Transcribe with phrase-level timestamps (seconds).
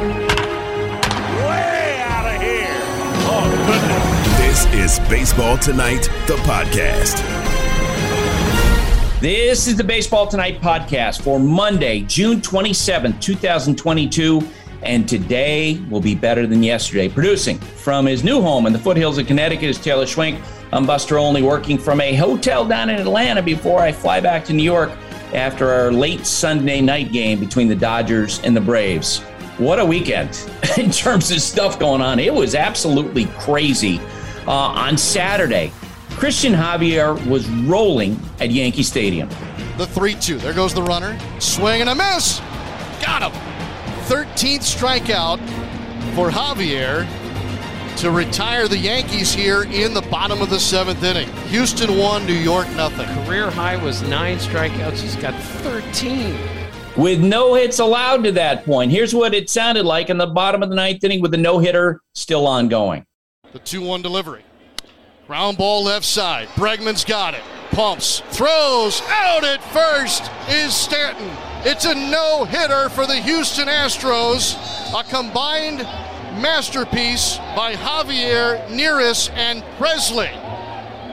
[0.00, 0.06] Way
[2.00, 2.72] out of here.
[3.28, 4.64] Oh, goodness.
[4.64, 7.20] This is Baseball Tonight, the podcast.
[9.20, 14.40] This is the Baseball Tonight podcast for Monday, June 27th, 2022.
[14.82, 17.10] And today will be better than yesterday.
[17.10, 20.40] Producing from his new home in the foothills of Connecticut is Taylor Schwenk.
[20.72, 24.54] I'm Buster Olney, working from a hotel down in Atlanta before I fly back to
[24.54, 24.90] New York
[25.34, 29.22] after our late Sunday night game between the Dodgers and the Braves.
[29.60, 32.18] What a weekend in terms of stuff going on.
[32.18, 34.00] It was absolutely crazy.
[34.46, 35.70] Uh, on Saturday,
[36.12, 39.28] Cristian Javier was rolling at Yankee Stadium.
[39.76, 40.38] The 3 2.
[40.38, 41.18] There goes the runner.
[41.40, 42.38] Swing and a miss.
[43.04, 43.32] Got him.
[44.06, 45.38] 13th strikeout
[46.14, 47.06] for Javier
[47.98, 51.28] to retire the Yankees here in the bottom of the seventh inning.
[51.48, 53.06] Houston won, New York nothing.
[53.26, 55.00] Career high was nine strikeouts.
[55.00, 56.59] He's got 13.
[57.00, 58.90] With no hits allowed to that point.
[58.90, 61.58] Here's what it sounded like in the bottom of the ninth inning with the no
[61.58, 63.06] hitter still ongoing.
[63.54, 64.44] The 2 1 delivery.
[65.26, 66.48] Ground ball left side.
[66.48, 67.40] Bregman's got it.
[67.70, 68.20] Pumps.
[68.32, 69.00] Throws.
[69.08, 71.30] Out at first is Stanton.
[71.64, 74.58] It's a no hitter for the Houston Astros.
[74.94, 75.78] A combined
[76.38, 80.28] masterpiece by Javier, Neris, and Pressly.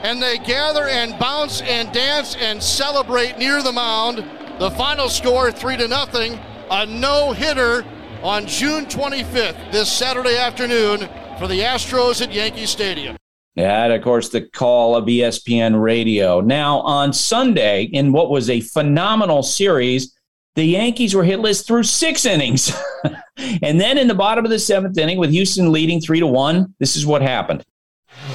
[0.03, 4.25] And they gather and bounce and dance and celebrate near the mound.
[4.59, 6.39] The final score, three to nothing.
[6.71, 7.85] A no hitter
[8.23, 13.15] on June 25th, this Saturday afternoon, for the Astros at Yankee Stadium.
[13.55, 16.41] And of course, the call of ESPN radio.
[16.41, 20.15] Now, on Sunday, in what was a phenomenal series,
[20.55, 22.71] the Yankees were hitless through six innings.
[23.61, 26.73] and then in the bottom of the seventh inning, with Houston leading three to one,
[26.79, 27.63] this is what happened.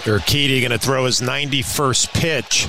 [0.02, 2.68] Urquidy going to throw his 91st pitch.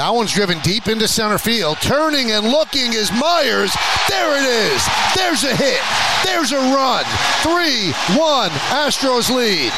[0.00, 1.76] That one's driven deep into center field.
[1.82, 3.76] Turning and looking is Meyers.
[4.08, 4.82] There it is.
[5.14, 5.82] There's a hit.
[6.24, 7.04] There's a run.
[7.42, 8.50] 3 1.
[8.80, 9.70] Astros lead.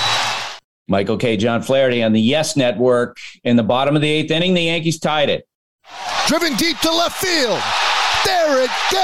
[0.86, 3.16] Michael Kay John Flaherty on the Yes Network.
[3.42, 5.44] In the bottom of the eighth inning, the Yankees tied it.
[6.28, 7.58] Driven deep to left field.
[8.24, 9.02] There it goes.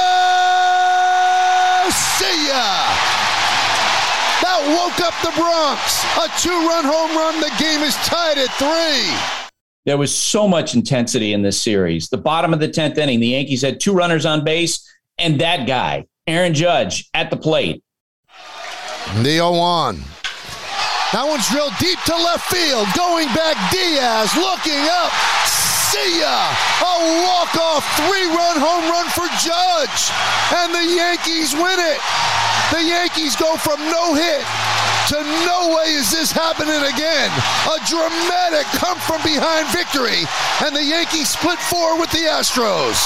[2.15, 2.95] See ya.
[4.39, 6.05] That woke up the Bronx.
[6.15, 7.41] A two run home run.
[7.41, 9.38] The game is tied at three.
[9.89, 12.11] There was so much intensity in this series.
[12.11, 14.85] The bottom of the 10th inning, the Yankees had two runners on base,
[15.17, 17.83] and that guy, Aaron Judge, at the plate.
[19.25, 19.97] The 0 1.
[21.17, 22.85] That one's drilled deep to left field.
[22.93, 25.09] Going back, Diaz looking up.
[25.49, 26.37] See ya!
[26.85, 26.95] A
[27.25, 30.13] walk-off three-run home run for Judge,
[30.53, 32.01] and the Yankees win it.
[32.77, 34.45] The Yankees go from no hit
[35.09, 37.31] to no way is this happening again.
[37.65, 40.21] A dramatic come from behind victory,
[40.63, 42.99] and the Yankees split four with the Astros.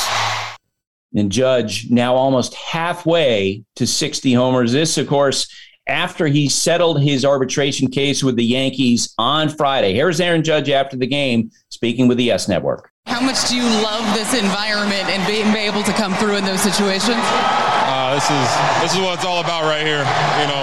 [1.14, 4.72] And Judge now almost halfway to 60 homers.
[4.72, 5.46] This, of course,
[5.86, 9.94] after he settled his arbitration case with the Yankees on Friday.
[9.94, 12.90] Here's Aaron Judge after the game speaking with the YES Network.
[13.06, 16.62] How much do you love this environment and being able to come through in those
[16.62, 17.18] situations?
[17.18, 18.48] Uh, this is
[18.82, 20.06] this is what it's all about right here.
[20.38, 20.62] You know,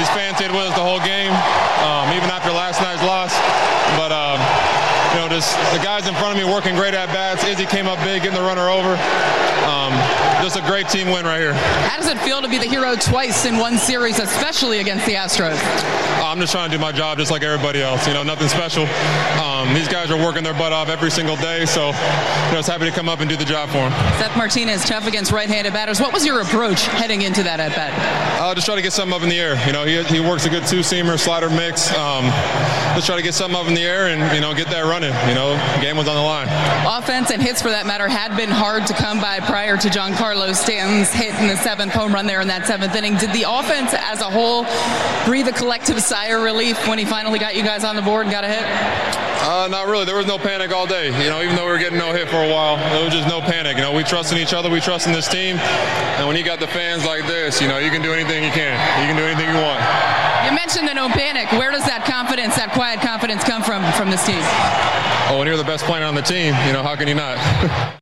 [0.00, 1.30] these fans stayed with us the whole game,
[1.86, 3.30] um, even after last night's loss.
[3.94, 4.42] But um,
[5.14, 7.44] you know, just the guys in front of me working great at bats.
[7.44, 8.98] Izzy came up big, getting the runner over.
[9.70, 9.94] Um,
[10.42, 11.54] just a great team win right here.
[11.86, 15.14] How does it feel to be the hero twice in one series, especially against the
[15.14, 15.62] Astros?
[16.18, 18.08] I'm just trying to do my job just like everybody else.
[18.08, 18.82] You know, nothing special.
[19.38, 22.68] Um, these guys are working their butt off every single day, so you know, it's
[22.68, 23.92] happy to come up and do the job for them.
[24.18, 26.00] Seth Martinez, tough against right-handed batters.
[26.00, 28.40] What was your approach heading into that at bat?
[28.40, 29.54] Uh, just try to get something up in the air.
[29.66, 31.92] You know, he, he works a good two-seamer, slider mix.
[31.94, 32.24] Um,
[32.94, 35.12] just try to get something up in the air and you know get that running.
[35.28, 36.48] You know, game was on the line.
[36.86, 40.54] Offense and hits, for that matter, had been hard to come by prior to Giancarlo
[40.54, 43.16] Stanton's hit in the seventh home run there in that seventh inning.
[43.16, 44.66] Did the offense as a whole
[45.24, 48.26] breathe a collective sigh of relief when he finally got you guys on the board
[48.26, 48.62] and got a hit?
[49.52, 50.06] Uh, not really.
[50.06, 51.12] There was no panic all day.
[51.22, 53.28] You know, even though we were getting no hit for a while, there was just
[53.28, 53.76] no panic.
[53.76, 54.70] You know, we trust in each other.
[54.70, 55.58] We trust in this team.
[56.16, 58.50] And when you got the fans like this, you know, you can do anything you
[58.50, 58.72] can.
[59.02, 59.84] You can do anything you want.
[60.48, 61.52] You mentioned the no panic.
[61.52, 64.40] Where does that confidence, that quiet confidence, come from from this team?
[65.28, 67.36] Oh, when you're the best player on the team, you know, how can you not?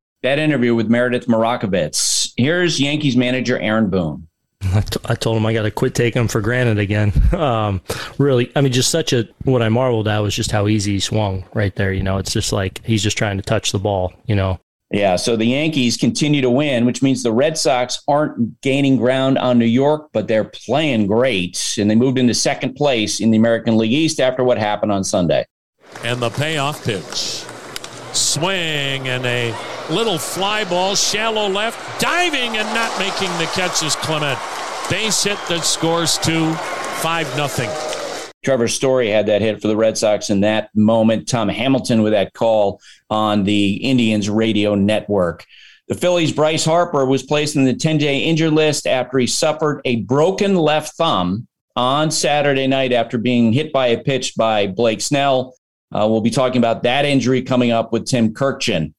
[0.22, 2.30] that interview with Meredith Marakovitz.
[2.36, 4.29] Here's Yankees manager Aaron Boone.
[4.74, 7.12] I, t- I told him I got to quit taking him for granted again.
[7.40, 7.80] Um,
[8.18, 11.00] really, I mean, just such a what I marveled at was just how easy he
[11.00, 11.92] swung right there.
[11.92, 14.12] You know, it's just like he's just trying to touch the ball.
[14.26, 14.60] You know.
[14.90, 19.38] Yeah, so the Yankees continue to win, which means the Red Sox aren't gaining ground
[19.38, 21.76] on New York, but they're playing great.
[21.78, 25.04] And they moved into second place in the American League East after what happened on
[25.04, 25.46] Sunday.
[26.02, 27.44] And the payoff pitch.
[28.12, 29.52] Swing and a
[29.90, 34.38] little fly ball, shallow left, diving and not making the catch is Clement.
[34.88, 37.70] base hit that scores two, 5 nothing.
[38.42, 41.28] Trevor Story had that hit for the Red Sox in that moment.
[41.28, 45.44] Tom Hamilton with that call on the Indians radio network.
[45.88, 49.82] The Phillies' Bryce Harper was placed in the 10 day injured list after he suffered
[49.84, 55.00] a broken left thumb on Saturday night after being hit by a pitch by Blake
[55.00, 55.54] Snell.
[55.92, 58.94] Uh, we'll be talking about that injury coming up with Tim Kurkjian.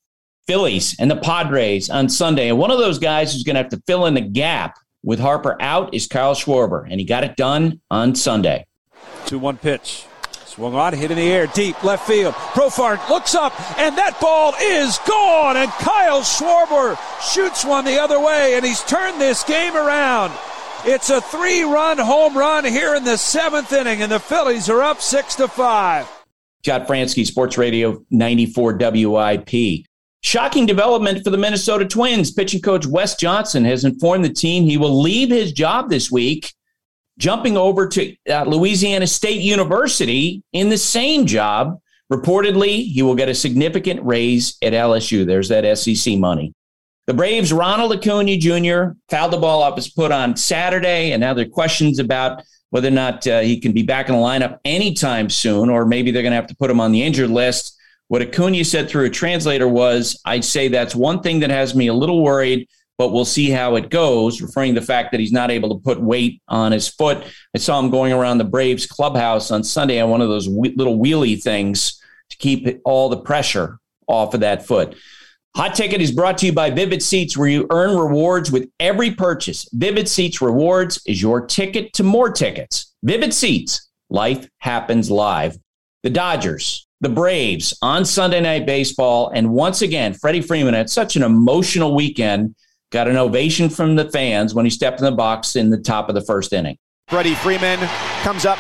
[0.48, 2.50] Phillies and the Padres on Sunday.
[2.50, 5.20] And one of those guys who's going to have to fill in the gap with
[5.20, 8.66] Harper out is Kyle Schwarber, and he got it done on Sunday.
[9.26, 10.06] 2 1 pitch.
[10.46, 12.34] Swung on, hit in the air, deep left field.
[12.34, 15.56] Profar looks up, and that ball is gone.
[15.56, 20.34] And Kyle Schwarber shoots one the other way, and he's turned this game around.
[20.84, 25.00] It's a three-run home run here in the seventh inning, and the Phillies are up
[25.00, 26.06] six to five.
[26.64, 29.86] Scott Franzke, Sports Radio 94 WIP.
[30.24, 32.32] Shocking development for the Minnesota Twins.
[32.32, 36.54] Pitching coach Wes Johnson has informed the team he will leave his job this week
[37.18, 41.80] jumping over to uh, Louisiana State University in the same job.
[42.12, 45.26] Reportedly, he will get a significant raise at LSU.
[45.26, 46.54] There's that SEC money.
[47.08, 48.98] The Braves' Ronald Acuna Jr.
[49.10, 52.88] fouled the ball off his put on Saturday, and now there are questions about whether
[52.88, 56.24] or not uh, he can be back in the lineup anytime soon, or maybe they're
[56.24, 57.78] going to have to put him on the injured list.
[58.12, 61.88] What Acuna said through a translator was, I'd say that's one thing that has me
[61.88, 62.68] a little worried
[63.02, 65.84] but we'll see how it goes, referring to the fact that he's not able to
[65.84, 67.26] put weight on his foot.
[67.56, 71.00] I saw him going around the Braves clubhouse on Sunday on one of those little
[71.00, 72.00] wheelie things
[72.30, 74.96] to keep all the pressure off of that foot.
[75.56, 79.10] Hot Ticket is brought to you by Vivid Seats, where you earn rewards with every
[79.10, 79.68] purchase.
[79.74, 82.94] Vivid Seats Rewards is your ticket to more tickets.
[83.02, 85.58] Vivid Seats, life happens live.
[86.04, 89.32] The Dodgers, the Braves on Sunday Night Baseball.
[89.34, 92.56] And once again, Freddie Freeman had such an emotional weekend
[92.92, 96.10] got an ovation from the fans when he stepped in the box in the top
[96.10, 96.78] of the first inning.
[97.08, 97.80] Freddie Freeman
[98.22, 98.60] comes up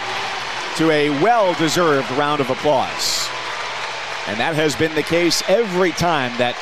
[0.78, 3.28] to a well deserved round of applause.
[4.28, 6.56] And that has been the case every time that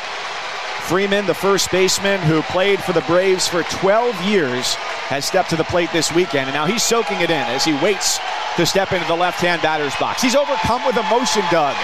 [0.89, 4.73] Freeman, the first baseman who played for the Braves for 12 years,
[5.05, 6.49] has stepped to the plate this weekend.
[6.49, 8.17] And now he's soaking it in as he waits
[8.57, 10.19] to step into the left hand batter's box.
[10.19, 11.77] He's overcome with emotion, Doug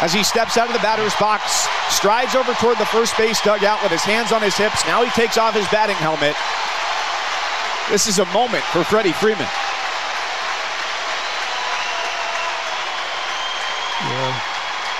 [0.00, 3.82] as he steps out of the batter's box, strides over toward the first base dugout
[3.82, 4.84] with his hands on his hips.
[4.86, 6.34] Now he takes off his batting helmet.
[7.90, 9.46] This is a moment for Freddie Freeman.
[14.02, 14.42] Yeah.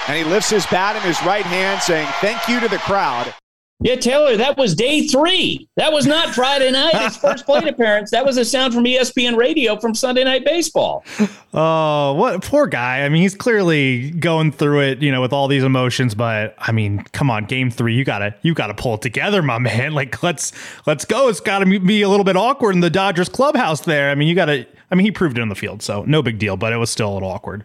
[0.08, 3.34] And he lifts his bat in his right hand, saying thank you to the crowd.
[3.84, 5.68] Yeah, Taylor, that was day three.
[5.74, 6.94] That was not Friday night.
[6.94, 8.12] His first plate appearance.
[8.12, 11.04] That was a sound from ESPN Radio from Sunday Night Baseball.
[11.52, 13.02] Oh, what poor guy.
[13.02, 16.14] I mean, he's clearly going through it, you know, with all these emotions.
[16.14, 19.58] But I mean, come on, game three, you gotta you gotta pull it together, my
[19.58, 19.92] man.
[20.02, 20.52] Like let's
[20.86, 21.28] let's go.
[21.28, 24.10] It's got to be a little bit awkward in the Dodgers clubhouse there.
[24.10, 24.66] I mean, you gotta.
[24.90, 26.56] I mean, he proved it in the field, so no big deal.
[26.56, 27.64] But it was still a little awkward.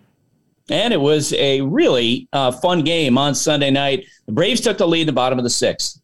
[0.70, 4.06] And it was a really uh, fun game on Sunday night.
[4.26, 6.02] The Braves took the lead in the bottom of the sixth.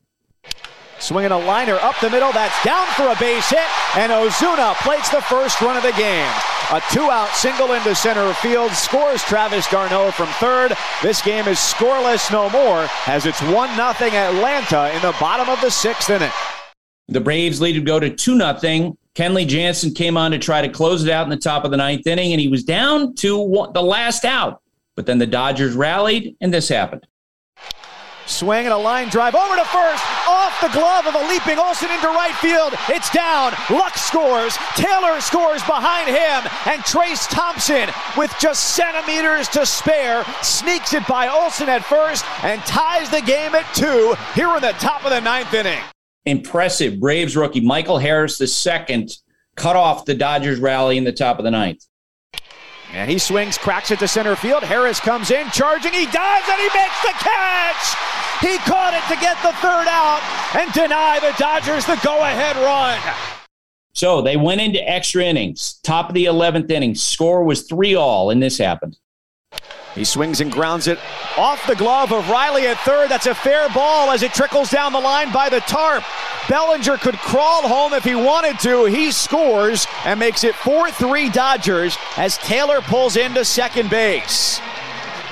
[1.03, 2.31] Swinging a liner up the middle.
[2.31, 3.59] That's down for a base hit.
[3.97, 6.31] And Ozuna plates the first run of the game.
[6.71, 10.71] A two out single into center field scores Travis d'Arnaud from third.
[11.01, 15.59] This game is scoreless no more as it's 1 0 Atlanta in the bottom of
[15.59, 16.31] the sixth inning.
[17.09, 18.97] The Braves lead to go to 2 0.
[19.13, 21.77] Kenley Jansen came on to try to close it out in the top of the
[21.77, 24.61] ninth inning, and he was down to one, the last out.
[24.95, 27.05] But then the Dodgers rallied, and this happened.
[28.33, 31.91] Swing and a line drive over to first, off the glove of a leaping Olson
[31.91, 32.73] into right field.
[32.89, 33.53] It's down.
[33.69, 34.57] Lux scores.
[34.75, 36.41] Taylor scores behind him.
[36.65, 42.59] And Trayce Thompson, with just centimeters to spare, sneaks it by Olson at first and
[42.61, 45.81] ties the game at two here in the top of the ninth inning.
[46.25, 46.99] Impressive.
[46.99, 49.07] Braves rookie Michael Harris II
[49.55, 51.85] cut off the Dodgers rally in the top of the ninth.
[52.93, 54.63] And he swings, cracks it to center field.
[54.63, 55.93] Harris comes in, charging.
[55.93, 58.12] He dives and he makes the catch.
[58.43, 60.19] He caught it to get the third out
[60.53, 62.99] and deny the Dodgers the go ahead run.
[63.93, 65.79] So they went into extra innings.
[65.81, 66.93] Top of the 11th inning.
[66.93, 68.97] Score was 3 all, and this happened.
[69.95, 70.99] He swings and grounds it
[71.37, 73.09] off the glove of Riley at third.
[73.09, 76.03] That's a fair ball as it trickles down the line by the tarp.
[76.49, 78.85] Bellinger could crawl home if he wanted to.
[78.85, 84.59] He scores and makes it 4 3 Dodgers as Taylor pulls into second base.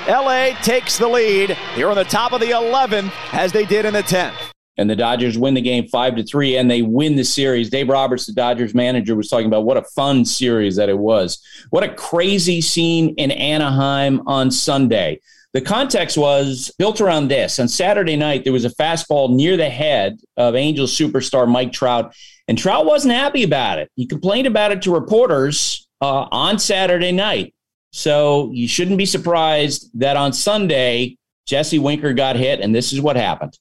[0.07, 3.93] LA takes the lead here on the top of the 11th as they did in
[3.93, 4.33] the 10th.
[4.77, 7.69] And the Dodgers win the game five to three, and they win the series.
[7.69, 11.39] Dave Roberts, the Dodgers manager, was talking about what a fun series that it was.
[11.69, 15.19] What a crazy scene in Anaheim on Sunday.
[15.53, 17.59] The context was built around this.
[17.59, 22.15] On Saturday night, there was a fastball near the head of Angels superstar Mike Trout,
[22.47, 23.91] And Trout wasn't happy about it.
[23.95, 27.53] He complained about it to reporters uh, on Saturday night.
[27.91, 33.01] So you shouldn't be surprised that on Sunday, Jesse Winker got hit, and this is
[33.01, 33.57] what happened.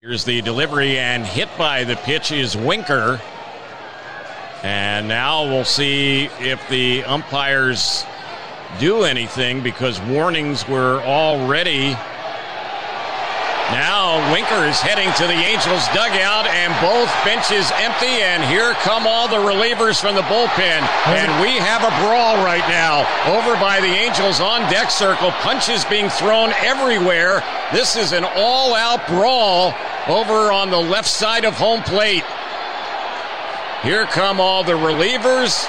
[0.00, 3.20] Here's the delivery, and hit by the pitch is Winker.
[4.62, 8.04] And now we'll see if the umpires
[8.80, 11.96] do anything because warnings were already
[13.70, 18.24] now Winker is heading to the Angels dugout, and both benches empty.
[18.24, 20.80] And here come all the relievers from the bullpen.
[21.06, 25.30] And we have a brawl right now over by the Angels on deck circle.
[25.42, 27.44] Punches being thrown everywhere.
[27.70, 29.74] This is an all out brawl
[30.08, 32.24] over on the left side of home plate.
[33.82, 35.68] Here come all the relievers.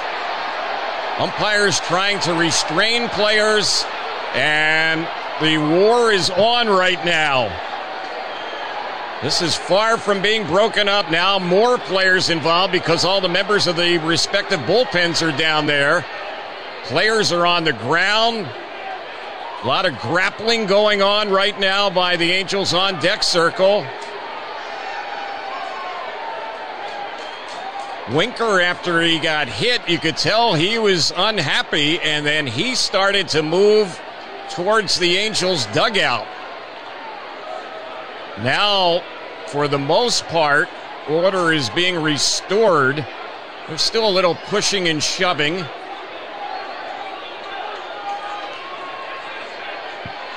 [1.18, 3.84] Umpires trying to restrain players.
[4.32, 5.06] And
[5.42, 7.69] the war is on right now.
[9.22, 11.10] This is far from being broken up.
[11.10, 16.06] Now more players involved because all the members of the respective bullpens are down there.
[16.84, 18.48] Players are on the ground.
[19.62, 23.86] A lot of grappling going on right now by the Angels on deck circle.
[28.10, 33.28] Winker, after he got hit, you could tell he was unhappy, and then he started
[33.28, 34.00] to move
[34.48, 36.26] towards the Angels' dugout.
[38.42, 39.02] Now,
[39.48, 40.68] for the most part,
[41.08, 43.04] order is being restored.
[43.68, 45.64] There's still a little pushing and shoving.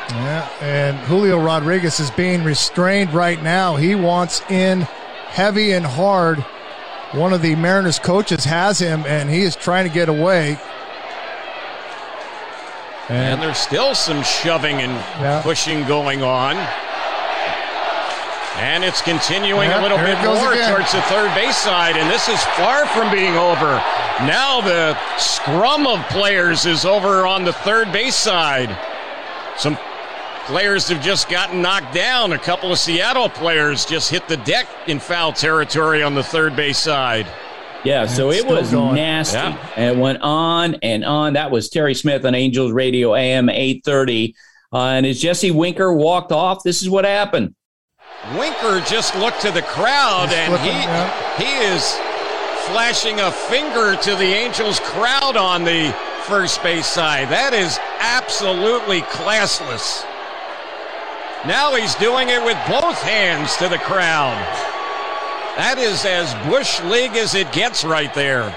[0.09, 3.77] Yeah, and Julio Rodriguez is being restrained right now.
[3.77, 6.39] He wants in heavy and hard.
[7.13, 10.59] One of the Mariners coaches has him, and he is trying to get away.
[13.09, 15.41] And, and there's still some shoving and yeah.
[15.41, 16.55] pushing going on.
[18.63, 20.73] And it's continuing a little bit more again.
[20.73, 23.75] towards the third base side, and this is far from being over.
[24.25, 28.75] Now the scrum of players is over on the third base side.
[29.57, 29.77] Some
[30.45, 32.31] players have just gotten knocked down.
[32.31, 36.55] A couple of Seattle players just hit the deck in foul territory on the third
[36.55, 37.27] base side.
[37.83, 38.95] Yeah, so it was going.
[38.95, 39.37] nasty.
[39.39, 39.57] Yeah.
[39.75, 41.33] And it went on and on.
[41.33, 44.35] That was Terry Smith on Angels Radio AM 830.
[44.71, 47.55] Uh, and as Jesse Winker walked off, this is what happened.
[48.31, 51.93] Winker just looked to the crowd He's and he he is
[52.67, 57.27] flashing a finger to the Angels crowd on the first base side.
[57.27, 60.05] That is absolutely classless.
[61.45, 64.39] Now he's doing it with both hands to the crowd.
[65.57, 68.55] That is as Bush League as it gets right there.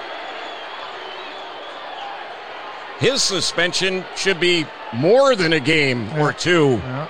[3.01, 6.81] His suspension should be more than a game or two.
[6.83, 7.09] Yeah.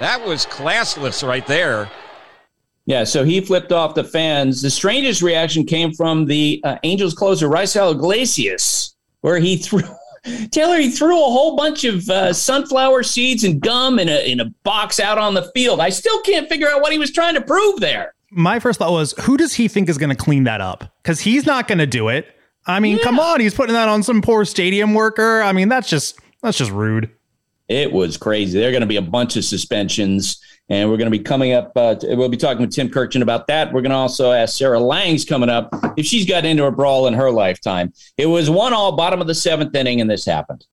[0.00, 1.90] That was classless right there.
[2.86, 4.62] Yeah, so he flipped off the fans.
[4.62, 9.82] The strangest reaction came from the uh, Angels closer, Raisel Iglesias, where he threw.
[10.50, 14.40] Taylor, he threw a whole bunch of uh, sunflower seeds and gum in a in
[14.40, 15.80] a box out on the field.
[15.80, 18.14] I still can't figure out what he was trying to prove there.
[18.30, 20.92] My first thought was, who does he think is going to clean that up?
[21.02, 22.26] Because he's not going to do it.
[22.66, 23.04] I mean, yeah.
[23.04, 25.40] come on, he's putting that on some poor stadium worker.
[25.40, 27.10] I mean, that's just that's just rude.
[27.68, 28.58] It was crazy.
[28.58, 31.52] There are going to be a bunch of suspensions, and we're going to be coming
[31.52, 31.72] up.
[31.76, 33.72] Uh, we'll be talking with Tim Kurkjian about that.
[33.72, 37.06] We're going to also ask Sarah Langs coming up if she's got into a brawl
[37.08, 37.92] in her lifetime.
[38.16, 40.66] It was one all, bottom of the seventh inning, and this happened.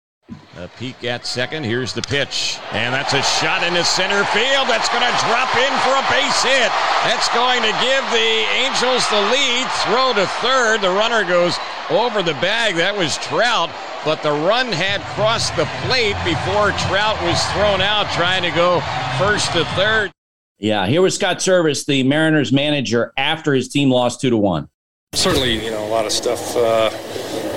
[0.57, 1.63] A peek at second.
[1.63, 2.57] Here's the pitch.
[2.71, 4.67] And that's a shot into center field.
[4.67, 6.71] That's going to drop in for a base hit.
[7.05, 9.67] That's going to give the Angels the lead.
[9.85, 10.81] Throw to third.
[10.81, 11.57] The runner goes
[11.89, 12.75] over the bag.
[12.75, 13.69] That was Trout
[14.05, 18.79] but the run had crossed the plate before Trout was thrown out trying to go
[19.17, 20.11] first to third.
[20.59, 24.69] Yeah, here was Scott Servais, the Mariners manager, after his team lost two to one.
[25.13, 26.91] Certainly, you know, a lot of stuff uh,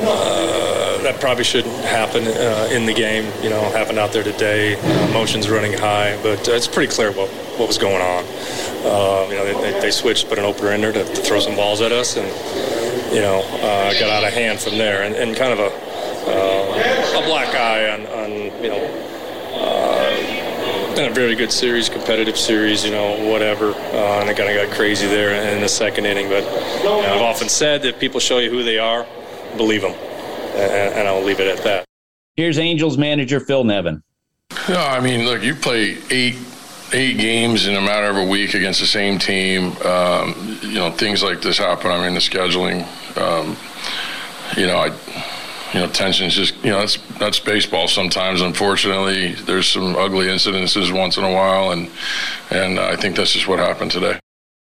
[0.00, 3.30] uh, that probably shouldn't happen uh, in the game.
[3.42, 4.78] You know, happened out there today.
[5.08, 7.28] emotions running high, but it's pretty clear what
[7.58, 8.24] what was going on.
[8.84, 11.56] Uh, you know, they, they, switched, put an opener in there to, to, throw some
[11.56, 12.26] balls at us, and
[13.12, 15.70] you know, uh, got out of hand from there, and, and kind of a
[16.28, 18.30] uh, a black eye on, on
[18.62, 18.84] you know,
[19.54, 23.70] uh, been a very good series, competitive series, you know, whatever.
[23.72, 26.28] Uh, and it kind of got crazy there in the second inning.
[26.28, 26.44] But
[26.78, 29.06] you know, I've often said that people show you who they are,
[29.56, 29.94] believe them.
[30.58, 31.84] And, and I'll leave it at that.
[32.36, 34.02] Here's Angels manager Phil Nevin.
[34.68, 36.36] Yeah, I mean, look, you play eight
[36.92, 39.76] eight games in a matter of a week against the same team.
[39.84, 41.90] Um, you know, things like this happen.
[41.90, 42.86] I mean, the scheduling.
[43.16, 43.56] Um,
[44.56, 44.92] you know, I
[45.74, 47.88] you know, tensions just, you know, that's that's baseball.
[47.88, 51.90] Sometimes, unfortunately, there's some ugly incidences once in a while, and
[52.50, 54.18] and I think that's just what happened today.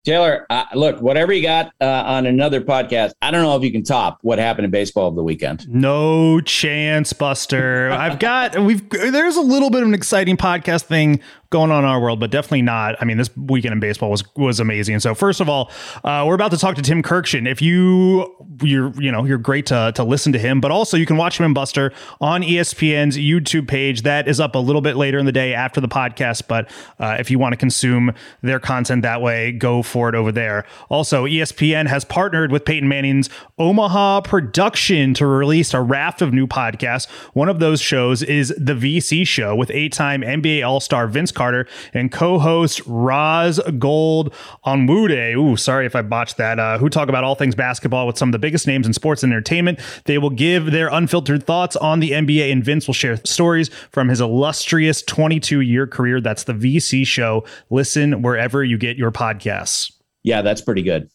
[0.05, 3.73] Taylor, uh, look, whatever you got uh, on another podcast, I don't know if you
[3.73, 5.67] can top what happened in baseball of the weekend.
[5.69, 7.91] No chance, Buster.
[7.91, 11.21] I've got we've there's a little bit of an exciting podcast thing
[11.55, 12.97] going on in our world, but definitely not.
[13.01, 14.99] I mean, this weekend in baseball was was amazing.
[14.99, 15.71] So first of all,
[16.03, 17.49] uh, we're about to talk to Tim Kurkjian.
[17.49, 21.07] If you you're you know you're great to to listen to him, but also you
[21.07, 24.03] can watch him in Buster on ESPN's YouTube page.
[24.03, 26.49] That is up a little bit later in the day after the podcast.
[26.49, 26.69] But
[26.99, 30.67] uh, if you want to consume their content that way, go for it over there.
[30.89, 33.31] Also, ESPN has partnered with Peyton Manning's
[33.61, 37.09] Omaha production to release a raft of new podcasts.
[37.33, 41.67] One of those shows is the VC Show with eight-time NBA All-Star Vince Carter Carter
[41.93, 44.33] and co-host Raz Gold
[44.65, 45.37] Onwude.
[45.37, 46.59] Ooh, sorry if I botched that.
[46.59, 49.23] Uh, who talk about all things basketball with some of the biggest names in sports
[49.23, 49.79] and entertainment.
[50.07, 54.09] They will give their unfiltered thoughts on the NBA, and Vince will share stories from
[54.09, 56.19] his illustrious 22-year career.
[56.23, 57.45] That's the VC Show.
[57.69, 59.93] Listen wherever you get your podcasts.
[60.23, 61.11] Yeah, that's pretty good.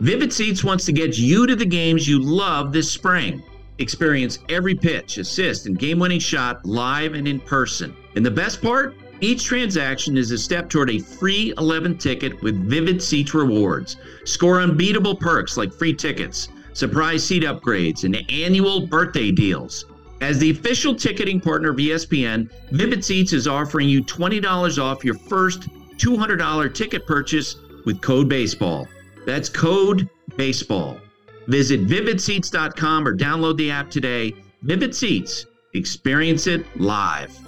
[0.00, 3.40] Vivid Seats wants to get you to the games you love this spring.
[3.78, 7.94] Experience every pitch, assist, and game winning shot live and in person.
[8.16, 8.94] And the best part?
[9.20, 13.96] Each transaction is a step toward a free 11 ticket with Vivid Seats rewards.
[14.24, 19.86] Score unbeatable perks like free tickets, surprise seat upgrades, and annual birthday deals.
[20.20, 25.14] As the official ticketing partner of ESPN, Vivid Seats is offering you $20 off your
[25.14, 28.88] first $200 ticket purchase with code BASEBALL.
[29.26, 31.00] That's code BASEBALL.
[31.46, 34.34] Visit vividseats.com or download the app today.
[34.62, 37.43] Vivid Seats, experience it live.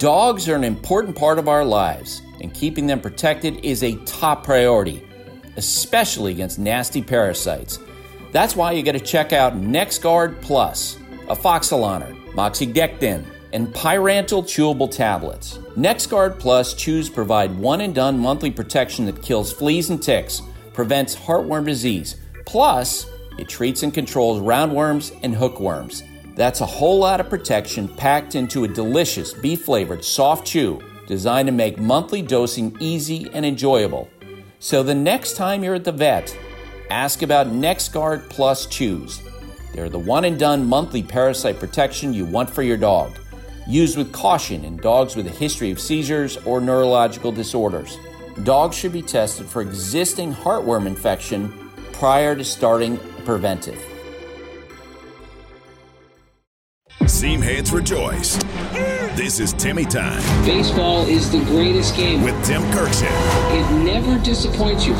[0.00, 4.42] Dogs are an important part of our lives, and keeping them protected is a top
[4.42, 5.06] priority,
[5.58, 7.78] especially against nasty parasites.
[8.32, 10.96] That's why you got to check out NexGard Plus,
[11.28, 15.58] a Afoxolaner, Moxidectin, and Pyrantel chewable tablets.
[15.76, 20.40] NexGard Plus chews provide one and done monthly protection that kills fleas and ticks
[20.72, 22.16] prevents heartworm disease.
[22.46, 23.04] Plus,
[23.38, 26.04] it treats and controls roundworms and hookworms.
[26.34, 31.46] That's a whole lot of protection packed into a delicious beef flavored soft chew designed
[31.46, 34.08] to make monthly dosing easy and enjoyable.
[34.60, 36.36] So the next time you're at the vet,
[36.90, 39.20] ask about NexGard Plus Chews.
[39.74, 43.18] They're the one and done monthly parasite protection you want for your dog.
[43.66, 47.98] Used with caution in dogs with a history of seizures or neurological disorders
[48.44, 53.89] dogs should be tested for existing heartworm infection prior to starting preventive.
[57.06, 58.36] Seam heads rejoice.
[59.16, 60.22] This is Timmy time.
[60.44, 62.22] Baseball is the greatest game.
[62.22, 63.10] With Tim Kurkjian.
[63.52, 64.94] It never disappoints you.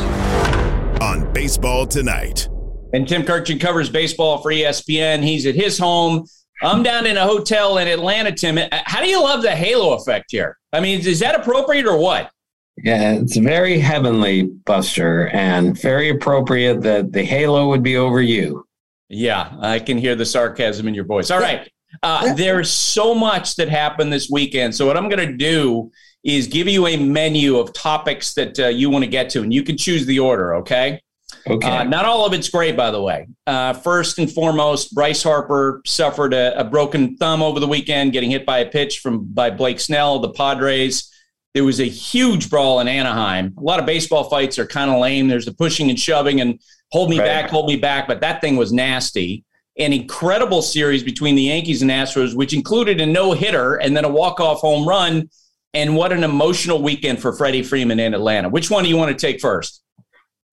[1.01, 2.49] On Baseball Tonight.
[2.93, 5.23] And Tim Kurkjian covers baseball for ESPN.
[5.23, 6.25] He's at his home.
[6.61, 8.59] I'm down in a hotel in Atlanta, Tim.
[8.71, 10.57] How do you love the halo effect here?
[10.73, 12.31] I mean, is that appropriate or what?
[12.77, 18.65] Yeah, it's very heavenly, Buster, and very appropriate that the halo would be over you.
[19.09, 21.31] Yeah, I can hear the sarcasm in your voice.
[21.31, 21.69] All right.
[22.03, 24.75] Uh, there's so much that happened this weekend.
[24.75, 25.91] So, what I'm going to do
[26.23, 29.53] is give you a menu of topics that uh, you want to get to, and
[29.53, 31.01] you can choose the order, okay?
[31.47, 31.67] Okay.
[31.67, 33.27] Uh, not all of it's great, by the way.
[33.47, 38.29] Uh, first and foremost, Bryce Harper suffered a, a broken thumb over the weekend, getting
[38.29, 41.09] hit by a pitch from by Blake Snell, the Padres.
[41.53, 43.53] There was a huge brawl in Anaheim.
[43.57, 45.27] A lot of baseball fights are kind of lame.
[45.27, 46.59] There's the pushing and shoving and
[46.91, 47.25] hold me right.
[47.25, 48.07] back, hold me back.
[48.07, 49.43] But that thing was nasty.
[49.81, 54.05] An incredible series between the Yankees and Astros, which included a no hitter and then
[54.05, 55.27] a walk off home run.
[55.73, 58.47] And what an emotional weekend for Freddie Freeman in Atlanta.
[58.47, 59.81] Which one do you want to take first?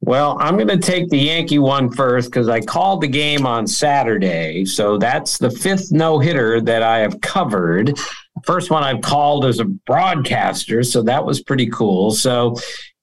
[0.00, 3.66] Well, I'm going to take the Yankee one first because I called the game on
[3.66, 4.64] Saturday.
[4.64, 7.98] So that's the fifth no hitter that I have covered.
[8.44, 10.82] First one I've called as a broadcaster.
[10.84, 12.12] So that was pretty cool.
[12.12, 12.56] So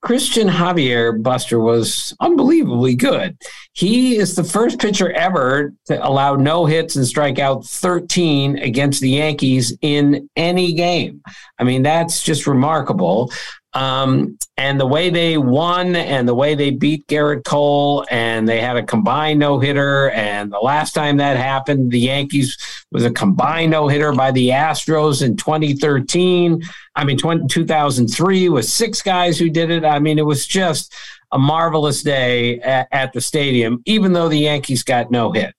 [0.06, 3.36] Cristian Javier Buster was unbelievably good.
[3.74, 9.02] He is the first pitcher ever to allow no hits and strike out 13 against
[9.02, 11.24] the Yankees in any game.
[11.58, 13.32] I mean, that's just remarkable.
[13.76, 18.62] Um, and the way they won and the way they beat Gerrit Cole and they
[18.62, 20.12] had a combined no hitter.
[20.12, 22.58] And the last time that happened, the Yankees
[22.94, 26.64] was a combined no hitter by the Astros in 2013.
[26.96, 29.84] I mean, 20, 2003 was six guys who did it.
[29.84, 30.94] I mean, it was just
[31.34, 35.54] a marvelous day at, at the stadium, even though the Yankees got no hit.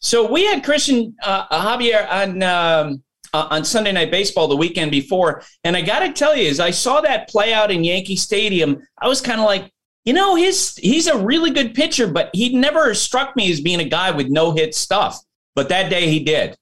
[0.00, 2.42] So we had Cristian uh, Javier on.
[2.44, 5.42] Um uh, on Sunday Night Baseball the weekend before.
[5.64, 8.82] And I got to tell you, as I saw that play out in Yankee Stadium,
[9.00, 9.70] I was kind of like,
[10.04, 13.80] you know, his he's a really good pitcher, but he never struck me as being
[13.80, 15.20] a guy with no hit stuff.
[15.54, 16.56] But that day he did.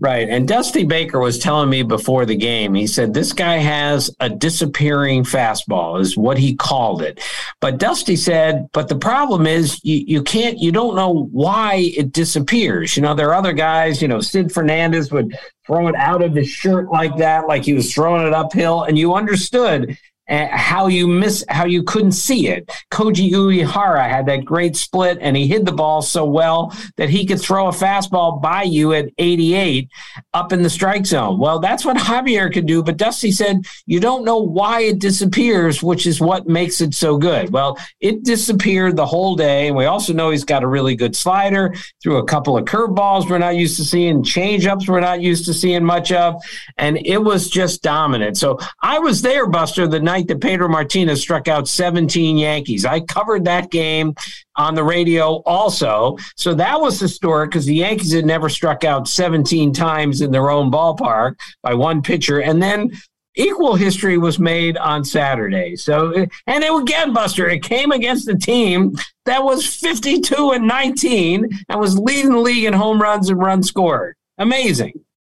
[0.00, 0.28] Right.
[0.28, 4.28] And Dusty Baker was telling me before the game, he said, this guy has a
[4.28, 7.20] disappearing fastball, is what he called it.
[7.60, 12.10] But Dusty said, but the problem is you, you can't, you don't know why it
[12.10, 12.96] disappears.
[12.96, 16.34] You know, there are other guys, you know, Sid Fernandez would throw it out of
[16.34, 18.82] his shirt like that, like he was throwing it uphill.
[18.82, 19.96] And you understood
[20.28, 22.70] uh, how you miss how you couldn't see it.
[22.90, 27.26] Koji Uehara had that great split, and he hid the ball so well that he
[27.26, 29.88] could throw a fastball by you at 88
[30.32, 31.38] up in the strike zone.
[31.38, 35.82] Well, that's what Javier could do, but Dusty said you don't know why it disappears,
[35.82, 37.50] which is what makes it so good.
[37.50, 41.14] Well, it disappeared the whole day, and we also know he's got a really good
[41.14, 41.74] slider.
[42.02, 45.54] Threw a couple of curveballs we're not used to seeing, changeups we're not used to
[45.54, 46.40] seeing much of,
[46.78, 48.38] and it was just dominant.
[48.38, 52.84] So I was there, Buster, the night night that Pedro Martinez struck out 17 Yankees.
[52.84, 54.14] I covered that game
[54.54, 56.16] on the radio also.
[56.36, 60.50] So that was historic because the Yankees had never struck out 17 times in their
[60.50, 62.40] own ballpark by one pitcher.
[62.40, 62.92] And then
[63.34, 65.74] equal history was made on Saturday.
[65.74, 66.12] So,
[66.46, 71.80] and it, again, Buster, it came against a team that was 52 and 19 and
[71.80, 74.14] was leading the league in home runs and runs scored.
[74.38, 74.92] Amazing.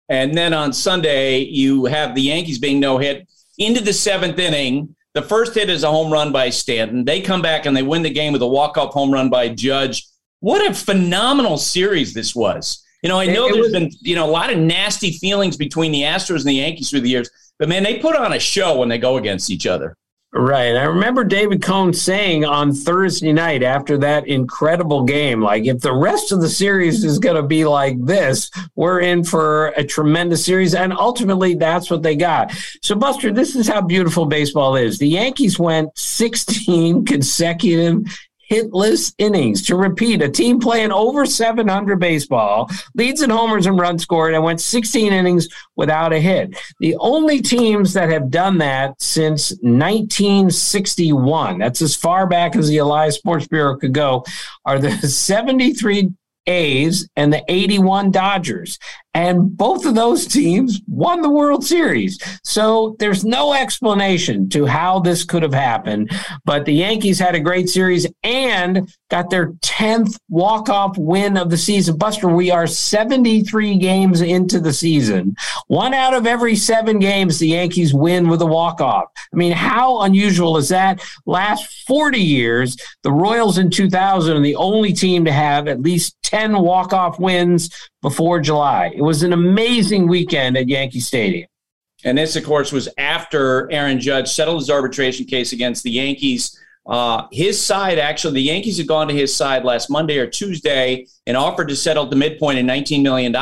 [0.07, 3.27] And then on Sunday, you have the Yankees being no hit
[3.59, 4.95] into the seventh inning.
[5.13, 7.05] The first hit is a home run by Stanton.
[7.05, 10.07] They come back and they win the game with a walk-off home run by Judge.
[10.39, 12.83] What a phenomenal series this was.
[13.03, 15.11] You know, I know it, it there's was, been, you know, a lot of nasty
[15.11, 18.33] feelings between the Astros and the Yankees through the years, but man, they put on
[18.33, 19.95] a show when they go against each other.
[20.31, 20.75] Right.
[20.75, 25.93] I remember David Cone saying on Thursday night after that incredible game, like, if the
[25.93, 30.45] rest of the series is going to be like this, we're in for a tremendous
[30.45, 30.75] series.
[30.75, 32.51] And ultimately, that's what they got.
[32.83, 34.99] So, Buster, this is how beautiful baseball is.
[34.99, 38.03] The Yankees went 16 consecutive
[38.49, 39.61] hitless innings.
[39.67, 44.43] To repeat, a team playing over 700 baseball leads in homers and runs scored and
[44.43, 46.57] went 16 innings without a hit.
[46.79, 52.77] The only teams that have done that since 1961, that's as far back as the
[52.77, 54.25] Elias Sports Bureau could go,
[54.65, 56.09] are the 73
[56.47, 58.79] A's and the 81 Dodgers.
[59.13, 62.19] And both of those teams won the World Series.
[62.43, 66.11] So there's no explanation to how this could have happened.
[66.45, 71.57] But the Yankees had a great series and got their 10th walk-off win of the
[71.57, 71.97] season.
[71.97, 75.35] Buster, we are 73 games into the season.
[75.67, 79.05] One out of every seven games, the Yankees win with a walk-off.
[79.33, 81.03] I mean, how unusual is that?
[81.25, 86.15] Last 40 years, the Royals in 2000 are the only team to have at least
[86.23, 87.69] 10 walk-off wins
[88.01, 88.91] before July.
[88.95, 91.47] It was an amazing weekend at Yankee Stadium.
[92.03, 96.57] And this, of course, was after Aaron Judge settled his arbitration case against the Yankees.
[96.85, 101.05] Uh, his side, actually, the Yankees had gone to his side last Monday or Tuesday
[101.27, 103.35] and offered to settle the midpoint in $19 million.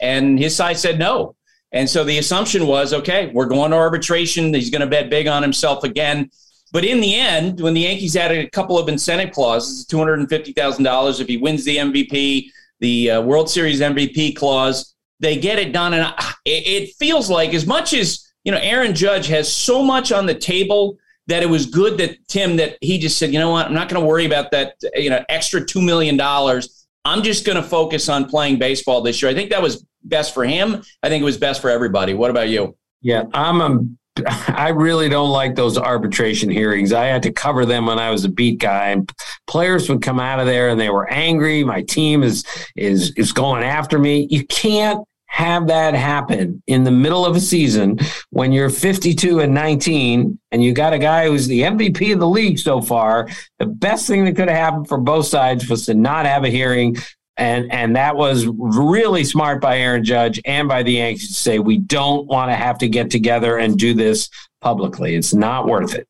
[0.00, 1.34] And his side said no.
[1.72, 4.54] And so the assumption was okay, we're going to arbitration.
[4.54, 6.30] He's going to bet big on himself again.
[6.72, 11.26] But in the end, when the Yankees added a couple of incentive clauses, $250,000 if
[11.26, 14.94] he wins the MVP, the uh, World Series MVP clause.
[15.20, 16.14] They get it done, and
[16.44, 20.26] it, it feels like as much as you know, Aaron Judge has so much on
[20.26, 23.66] the table that it was good that Tim that he just said, you know what,
[23.66, 26.86] I'm not going to worry about that, you know, extra two million dollars.
[27.04, 29.30] I'm just going to focus on playing baseball this year.
[29.30, 30.82] I think that was best for him.
[31.02, 32.14] I think it was best for everybody.
[32.14, 32.76] What about you?
[33.02, 33.80] Yeah, I'm a
[34.48, 36.92] I really don't like those arbitration hearings.
[36.92, 39.10] I had to cover them when I was a beat guy, and
[39.46, 41.64] players would come out of there and they were angry.
[41.64, 42.44] My team is
[42.76, 44.26] is is going after me.
[44.30, 47.98] You can't have that happen in the middle of a season
[48.30, 52.28] when you're 52 and 19 and you got a guy who's the MVP of the
[52.28, 53.28] league so far.
[53.58, 56.48] The best thing that could have happened for both sides was to not have a
[56.48, 56.96] hearing,
[57.38, 61.58] and and that was really smart by Aaron Judge and by the Yankees to say
[61.58, 64.28] we don't want to have to get together and do this
[64.60, 65.14] publicly.
[65.14, 66.06] It's not worth it.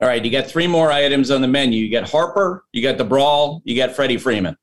[0.00, 1.82] All right, you got three more items on the menu.
[1.82, 4.56] You got Harper, you got the brawl, you got Freddie Freeman.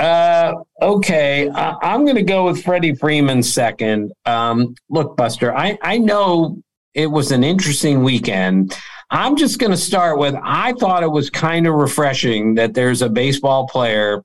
[0.00, 4.12] Uh, okay, I, am going to go with Freddie Freeman second.
[4.24, 6.62] Um, look, Buster, I I know
[6.94, 8.74] it was an interesting weekend.
[9.10, 13.02] I'm just going to start with I thought it was kind of refreshing that there's
[13.02, 14.24] a baseball player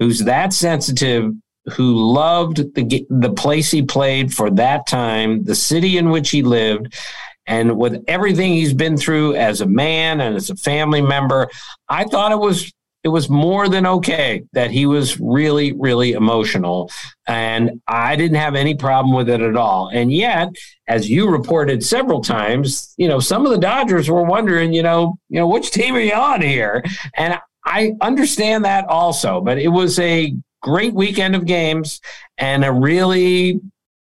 [0.00, 1.32] who's that sensitive,
[1.74, 6.42] who loved the the place he played for that time, the city in which he
[6.42, 6.92] lived,
[7.46, 11.48] and with everything he's been through as a man and as a family member,
[11.88, 16.90] I thought it was it was more than okay that he was really really emotional
[17.26, 19.88] and i didn't have any problem with it at all.
[19.88, 20.50] And yet
[20.86, 25.16] as you reported several times you know some of the dodgers were wondering you know
[25.28, 26.84] you know which team are you on here?
[27.16, 32.00] And I understand that also, but it was a great weekend of games
[32.38, 33.60] and a really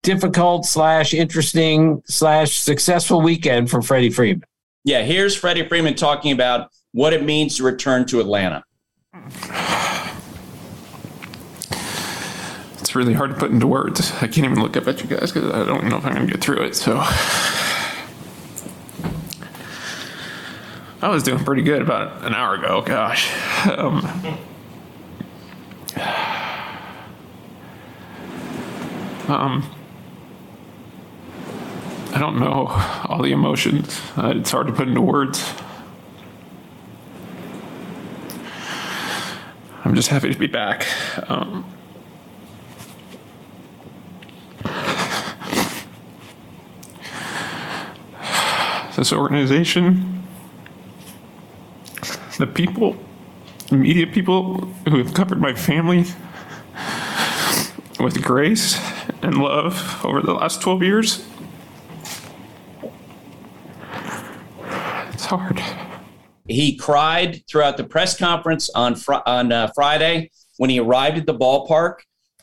[0.04, 4.44] difficult slash interesting slash successful weekend for Freddie Freeman.
[4.84, 8.64] Yeah, here's Freddie Freeman talking about what it means to return to Atlanta.
[12.80, 14.12] It's really hard to put into words.
[14.22, 16.28] I can't even look up at you guys because I don't know if I'm going
[16.28, 16.76] to get through it.
[16.76, 16.96] So
[21.02, 22.82] I was doing pretty good about an hour ago.
[22.82, 23.32] Gosh.
[23.66, 24.06] Um,
[29.28, 29.76] um,
[32.14, 32.68] I don't know
[33.06, 34.00] all the emotions.
[34.16, 35.54] Uh, it's hard to put into words.
[39.84, 40.86] I'm just happy to be back.
[41.28, 41.66] Um,
[48.96, 50.21] this organization,
[52.42, 52.98] the people,
[53.70, 56.06] media people who have covered my family
[58.00, 58.80] with grace
[59.22, 61.28] and love over the last 12 years.
[65.14, 65.62] It's hard.
[66.48, 71.28] He cried throughout the press conference on fr- on uh, Friday when he arrived at
[71.28, 72.00] the ballpark.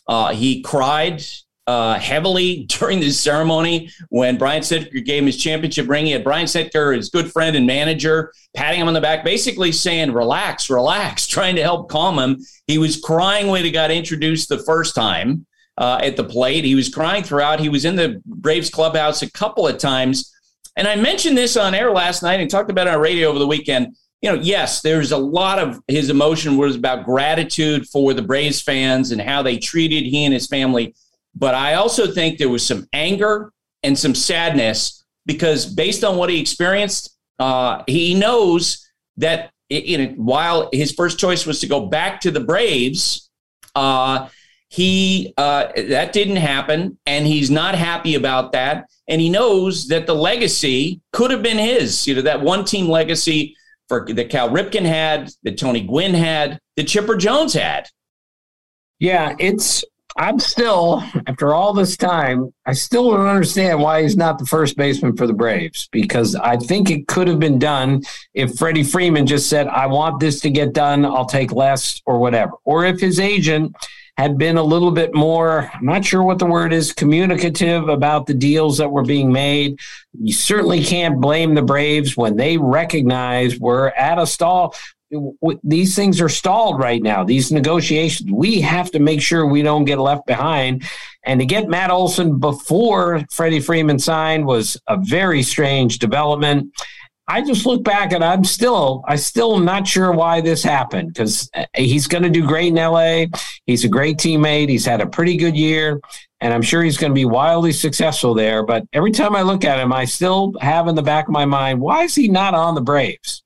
[0.07, 1.25] Uh, he cried
[1.68, 6.07] uh, heavily during the ceremony when Brian Snitker gave him his championship ring.
[6.07, 9.70] He had Brian Snitker, his good friend and manager, patting him on the back, basically
[9.70, 12.38] saying, "Relax, relax," trying to help calm him.
[12.66, 16.64] He was crying when he got introduced the first time uh, at the plate.
[16.64, 17.61] He was crying throughout.
[17.61, 20.35] He was in the Braves clubhouse a couple of times.
[20.74, 23.38] And I mentioned this on air last night and talked about it on radio over
[23.38, 23.94] the weekend.
[24.22, 28.62] You know, yes, there's a lot of his emotion was about gratitude for the Braves
[28.62, 30.94] fans and how they treated he and his family.
[31.35, 36.31] But I also think there was some anger and some sadness because based on what
[36.31, 38.85] he experienced, uh, he knows
[39.19, 43.31] that you know, while his first choice was to go back to the Braves,
[43.75, 44.29] uh,
[44.69, 48.87] he uh, that didn't happen, and he's not happy about that.
[49.09, 52.07] And he knows that the legacy could have been his.
[52.07, 53.57] You know that one team legacy
[53.88, 57.88] for that Cal Ripken had, that Tony Gwynn had, that Chipper Jones had.
[58.99, 59.85] Yeah, it's.
[60.18, 64.76] I'm still, after all this time, I still don't understand why he's not the first
[64.76, 68.02] baseman for the Braves because I think it could have been done
[68.35, 72.18] if Freddie Freeman just said, I want this to get done, I'll take less or
[72.18, 72.52] whatever.
[72.64, 73.76] Or if his agent
[74.16, 78.26] had been a little bit more, I'm not sure what the word is, communicative about
[78.26, 79.78] the deals that were being made.
[80.20, 84.74] You certainly can't blame the Braves when they recognize we're at a stall.
[85.62, 88.31] These things are stalled right now, these negotiations.
[88.31, 90.85] We have to make sure we don't get left behind.
[91.25, 96.73] And to get Matt Olson before Freddie Freeman signed was a very strange development.
[97.31, 101.51] I just look back and I'm still, I still not sure why this happened because
[101.55, 103.27] uh, he's going to do great in LA.
[103.66, 104.71] He's a great teammate.
[104.71, 106.01] He's had a pretty good year,
[106.40, 108.64] and I'm sure he's going to be wildly successful there.
[108.64, 111.44] But every time I look at him, I still have in the back of my
[111.44, 113.42] mind, why is he not on the Braves?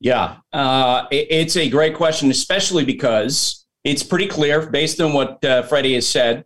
[0.00, 5.44] Yeah, uh, it, it's a great question, especially because it's pretty clear based on what
[5.44, 6.44] uh, Freddie has said.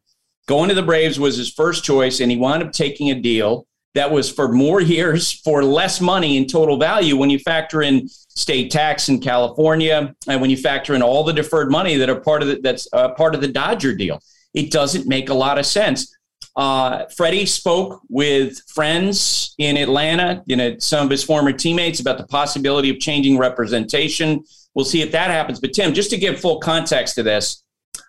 [0.49, 3.67] Going to the Braves was his first choice, and he wound up taking a deal
[3.95, 8.09] that was for more years for less money in total value when you factor in
[8.09, 12.21] state tax in California and when you factor in all the deferred money that are
[12.21, 14.21] part of the, that's uh, part of the Dodger deal.
[14.55, 16.15] It doesn't make a lot of sense.
[16.55, 22.19] Uh, Freddie spoke with friends in Atlanta, you know, some of his former teammates about
[22.19, 24.45] the possibility of changing representation.
[24.75, 25.61] We'll see if that happens.
[25.61, 27.62] But Tim, just to give full context to this,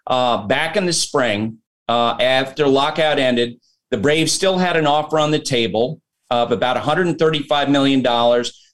[0.07, 3.59] uh, back in the spring, uh, after lockout ended,
[3.91, 8.01] the Braves still had an offer on the table of about $135 million.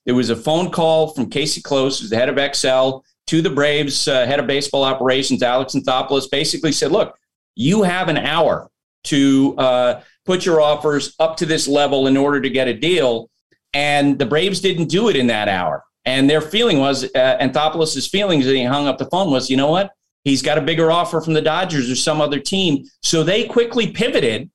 [0.05, 3.49] There was a phone call from Casey Close, who's the head of Excel, to the
[3.49, 7.15] Braves uh, head of baseball operations, Alex Anthopoulos, basically said, look,
[7.55, 8.71] you have an hour
[9.05, 13.29] to uh, put your offers up to this level in order to get a deal.
[13.73, 15.83] And the Braves didn't do it in that hour.
[16.05, 19.57] And their feeling was, uh, Anthopoulos' feelings as he hung up the phone was, you
[19.57, 19.91] know what?
[20.23, 22.85] He's got a bigger offer from the Dodgers or some other team.
[23.01, 24.49] So they quickly pivoted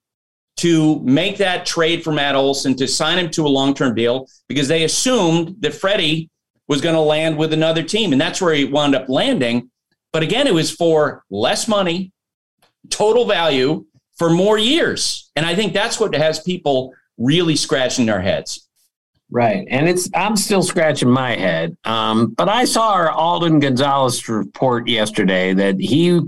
[0.56, 4.28] to make that trade for Matt Olson to sign him to a long term deal
[4.48, 6.30] because they assumed that Freddie
[6.68, 8.12] was going to land with another team.
[8.12, 9.70] And that's where he wound up landing.
[10.12, 12.12] But again, it was for less money,
[12.90, 13.84] total value
[14.16, 15.30] for more years.
[15.36, 18.63] And I think that's what has people really scratching their heads.
[19.34, 19.66] Right.
[19.68, 21.76] And it's I'm still scratching my head.
[21.84, 26.20] Um, but I saw our Alden Gonzalez report yesterday that he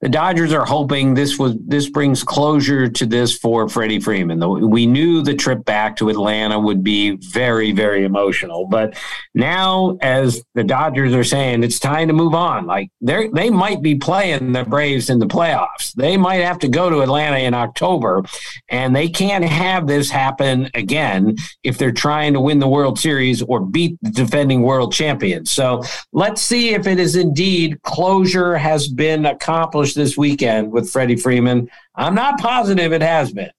[0.00, 4.70] the Dodgers are hoping this was this brings closure to this for Freddie Freeman.
[4.70, 8.96] We knew the trip back to Atlanta would be very, very emotional, but
[9.34, 12.66] now as the Dodgers are saying, it's time to move on.
[12.66, 15.92] Like they they might be playing the Braves in the playoffs.
[15.94, 18.24] They might have to go to Atlanta in October,
[18.68, 23.42] and they can't have this happen again if they're trying to win the World Series
[23.42, 25.50] or beat the defending world champions.
[25.50, 25.82] So
[26.12, 31.68] let's see if it is indeed closure has been accomplished this weekend with Freddie Freeman.
[31.94, 33.50] I'm not positive it has been.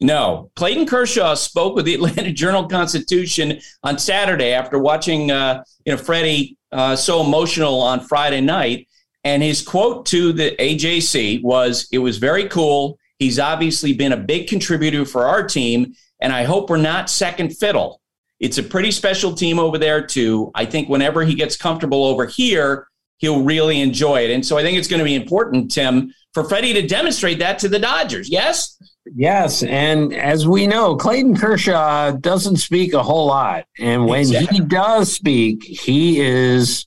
[0.00, 0.50] No.
[0.56, 5.98] Clayton Kershaw spoke with the Atlanta Journal Constitution on Saturday after watching uh, you know
[5.98, 8.88] Freddie uh, so emotional on Friday night.
[9.24, 12.98] And his quote to the AJC was, It was very cool.
[13.18, 17.54] He's obviously been a big contributor for our team, and I hope we're not second
[17.58, 18.00] fiddle.
[18.40, 20.50] It's a pretty special team over there, too.
[20.54, 22.86] I think whenever he gets comfortable over here,
[23.18, 24.30] he'll really enjoy it.
[24.30, 27.58] And so I think it's going to be important, Tim, for Freddie to demonstrate that
[27.60, 28.28] to the Dodgers.
[28.28, 28.78] Yes?
[29.14, 29.62] Yes.
[29.64, 33.64] And as we know, Clayton Kershaw doesn't speak a whole lot.
[33.78, 34.58] And when exactly.
[34.58, 36.86] he does speak, he is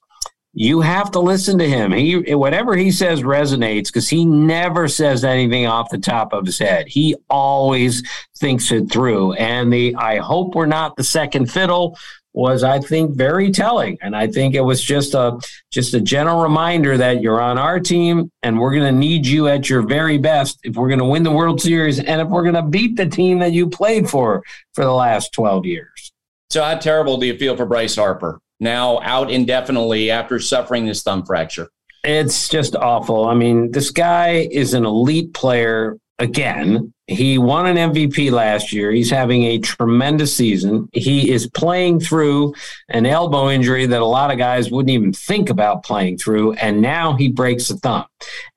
[0.54, 1.92] you have to listen to him.
[1.92, 6.60] He whatever he says resonates because he never says anything off the top of his
[6.60, 6.88] head.
[6.88, 8.04] He always
[8.38, 9.34] thinks it through.
[9.34, 11.98] And the I hope we're not the second fiddle
[12.34, 13.98] was I think very telling.
[14.02, 15.40] And I think it was just a
[15.72, 19.48] just a general reminder that you're on our team and we're going to need you
[19.48, 22.44] at your very best if we're going to win the World Series and if we're
[22.44, 26.12] going to beat the team that you played for for the last 12 years.
[26.50, 28.42] So how terrible do you feel for Bryce Harper?
[28.62, 31.70] Now out indefinitely after suffering this thumb fracture.
[32.04, 33.26] It's just awful.
[33.26, 36.94] I mean, this guy is an elite player again.
[37.08, 38.92] He won an MVP last year.
[38.92, 40.88] He's having a tremendous season.
[40.94, 42.54] He is playing through
[42.90, 46.54] an elbow injury that a lot of guys wouldn't even think about playing through.
[46.54, 48.06] And now he breaks a thumb.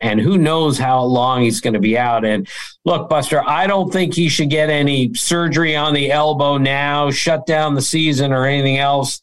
[0.01, 2.25] And who knows how long he's going to be out.
[2.25, 2.47] And
[2.85, 7.47] look, Buster, I don't think he should get any surgery on the elbow now, shut
[7.47, 9.21] down the season or anything else.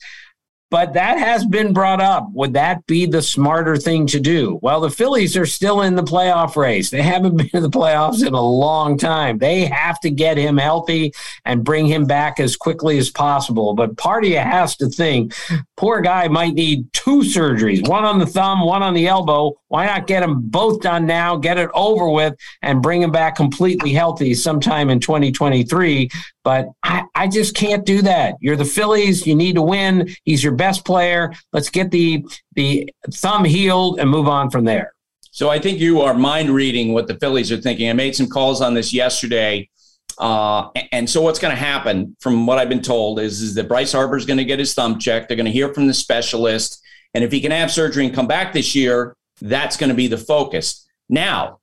[0.72, 2.30] But that has been brought up.
[2.32, 4.58] Would that be the smarter thing to do?
[4.62, 6.90] Well, the Phillies are still in the playoff race.
[6.90, 9.38] They haven't been in the playoffs in a long time.
[9.38, 11.12] They have to get him healthy
[11.44, 13.76] and bring him back as quickly as possible.
[13.76, 15.34] But part of you has to think,
[15.76, 19.61] poor guy might need two surgeries, one on the thumb, one on the elbow.
[19.72, 23.38] Why not get them both done now, get it over with, and bring him back
[23.38, 26.10] completely healthy sometime in 2023?
[26.44, 28.36] But I, I just can't do that.
[28.42, 29.26] You're the Phillies.
[29.26, 30.14] You need to win.
[30.26, 31.32] He's your best player.
[31.54, 32.26] Let's get the
[32.58, 34.94] the thumb healed and move on from there.
[35.32, 37.90] So I think you are mind reading what the Phillies are thinking.
[37.90, 39.70] I made some calls on this yesterday.
[40.18, 43.70] Uh, and so what's going to happen, from what I've been told, is, is that
[43.70, 45.30] Bryce Harper is going to get his thumb checked.
[45.30, 46.84] They're going to hear from the specialist.
[47.14, 50.08] And if he can have surgery and come back this year, that's going to be
[50.08, 50.88] the focus.
[51.10, 51.60] Now,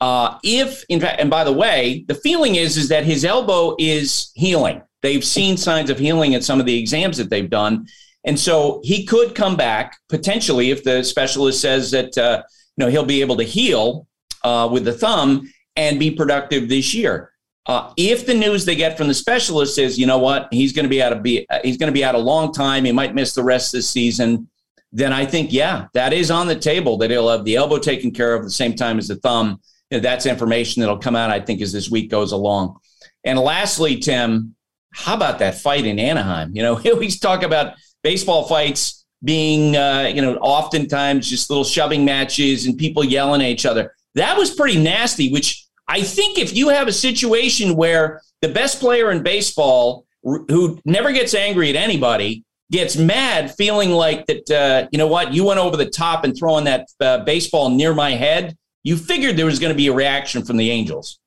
[0.00, 3.74] uh, if in fact, and by the way, the feeling is is that his elbow
[3.78, 4.82] is healing.
[5.02, 7.86] They've seen signs of healing at some of the exams that they've done,
[8.24, 12.42] and so he could come back potentially if the specialist says that uh,
[12.76, 14.06] you know he'll be able to heal
[14.42, 17.30] uh, with the thumb and be productive this year.
[17.66, 20.84] Uh, if the news they get from the specialist is, you know what, he's going
[20.84, 22.84] to be out of be he's going to be out a long time.
[22.84, 24.48] He might miss the rest of the season.
[24.94, 28.12] Then I think, yeah, that is on the table that he'll have the elbow taken
[28.12, 31.16] care of at the same time as the thumb you know, that's information that'll come
[31.16, 32.78] out, I think, as this week goes along.
[33.24, 34.54] And lastly, Tim,
[34.92, 36.54] how about that fight in Anaheim?
[36.54, 41.64] You know, we always talk about baseball fights being, uh, you know, oftentimes just little
[41.64, 43.94] shoving matches and people yelling at each other.
[44.14, 48.78] That was pretty nasty, which I think if you have a situation where the best
[48.78, 54.88] player in baseball who never gets angry at anybody gets mad feeling like that uh,
[54.90, 58.12] you know what you went over the top and throwing that uh, baseball near my
[58.12, 61.18] head you figured there was going to be a reaction from the Angels.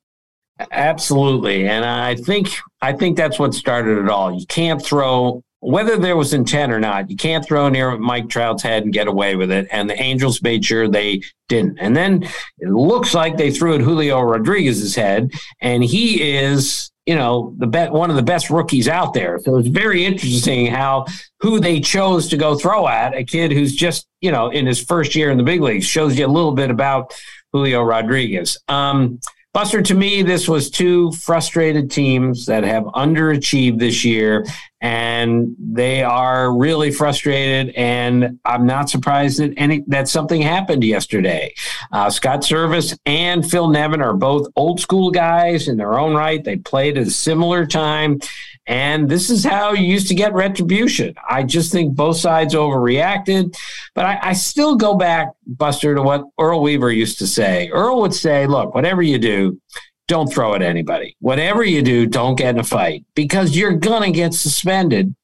[0.72, 2.50] Absolutely, and I think
[2.82, 4.32] I think that's what started it all.
[4.32, 7.10] You can't throw whether there was intent or not.
[7.10, 9.68] You can't throw near Mike Trout's head and get away with it.
[9.72, 11.80] And the Angels made sure they didn't.
[11.80, 12.24] And then
[12.60, 17.66] it looks like they threw at Julio Rodriguez's head, and he is you know the
[17.66, 19.40] bet one of the best rookies out there.
[19.40, 21.06] So it's very interesting how
[21.40, 24.84] who they chose to go throw at a kid who's just you know in his
[24.84, 27.16] first year in the big leagues shows you a little bit about
[27.54, 28.58] Julio Rodriguez.
[28.68, 29.20] Um,
[29.58, 34.46] Buster, to me, this was two frustrated teams that have underachieved this year,
[34.82, 37.74] and they are really frustrated.
[37.74, 41.56] And I'm not surprised that any that something happened yesterday.
[41.92, 46.44] Uh, Scott Servais and Phil Nevin are both old school guys in their own right.
[46.44, 48.20] They played at a similar time,
[48.68, 51.16] And this is how you used to get retribution.
[51.28, 53.56] I just think both sides overreacted.
[53.96, 57.70] But I, I still go back, Buster, to what Earl Weaver used to say.
[57.70, 59.60] Earl would say, look, whatever you do,
[60.08, 61.16] don't throw at anybody.
[61.20, 65.16] Whatever you do, don't get in a fight because you're going to get suspended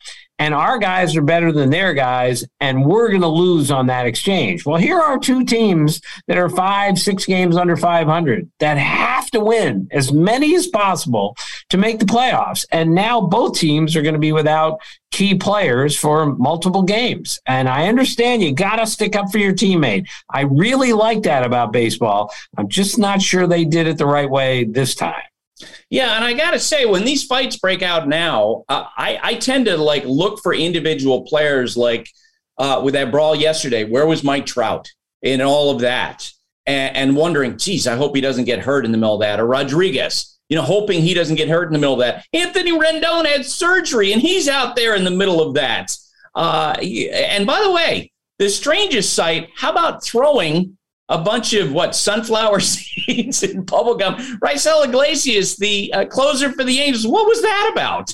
[0.44, 4.06] and our guys are better than their guys, and we're going to lose on that
[4.06, 4.66] exchange.
[4.66, 9.40] Well, here are two teams that are five, six games under 500 that have to
[9.40, 11.38] win as many as possible
[11.70, 12.66] to make the playoffs.
[12.74, 14.82] And now both teams are going to be without
[15.12, 17.40] key players for multiple games.
[17.46, 20.10] And I understand you got to stick up for your teammate.
[20.30, 22.34] I really like that about baseball.
[22.58, 25.24] I'm just not sure they did it the right way this time.
[25.90, 29.34] Yeah, and I got to say, when these fights break out now, uh, I, I
[29.36, 31.78] tend to like look for individual players.
[31.78, 32.10] Like
[32.58, 34.90] uh, with that brawl yesterday, where was Mike Trout
[35.22, 36.30] in all of that?
[36.66, 39.40] And, and wondering, geez, I hope he doesn't get hurt in the middle of that.
[39.40, 42.26] Or Rodriguez, you know, hoping he doesn't get hurt in the middle of that.
[42.34, 45.96] Anthony Rendon had surgery, and he's out there in the middle of that.
[46.36, 50.78] Uh, and by the way, the strangest sight, how about throwing
[51.10, 54.18] a bunch of what sunflower seeds and bubblegum.
[54.40, 57.08] Raisel Iglesias, the uh, closer for the Angels.
[57.08, 58.14] What was that about?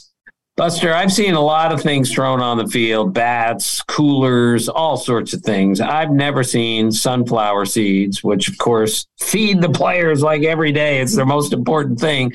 [0.58, 5.34] Buster, I've seen a lot of things thrown on the field bats, coolers, all sorts
[5.34, 5.80] of things.
[5.80, 11.00] I've never seen sunflower seeds, which, of course, feed the players like every day.
[11.00, 12.34] It's their most important thing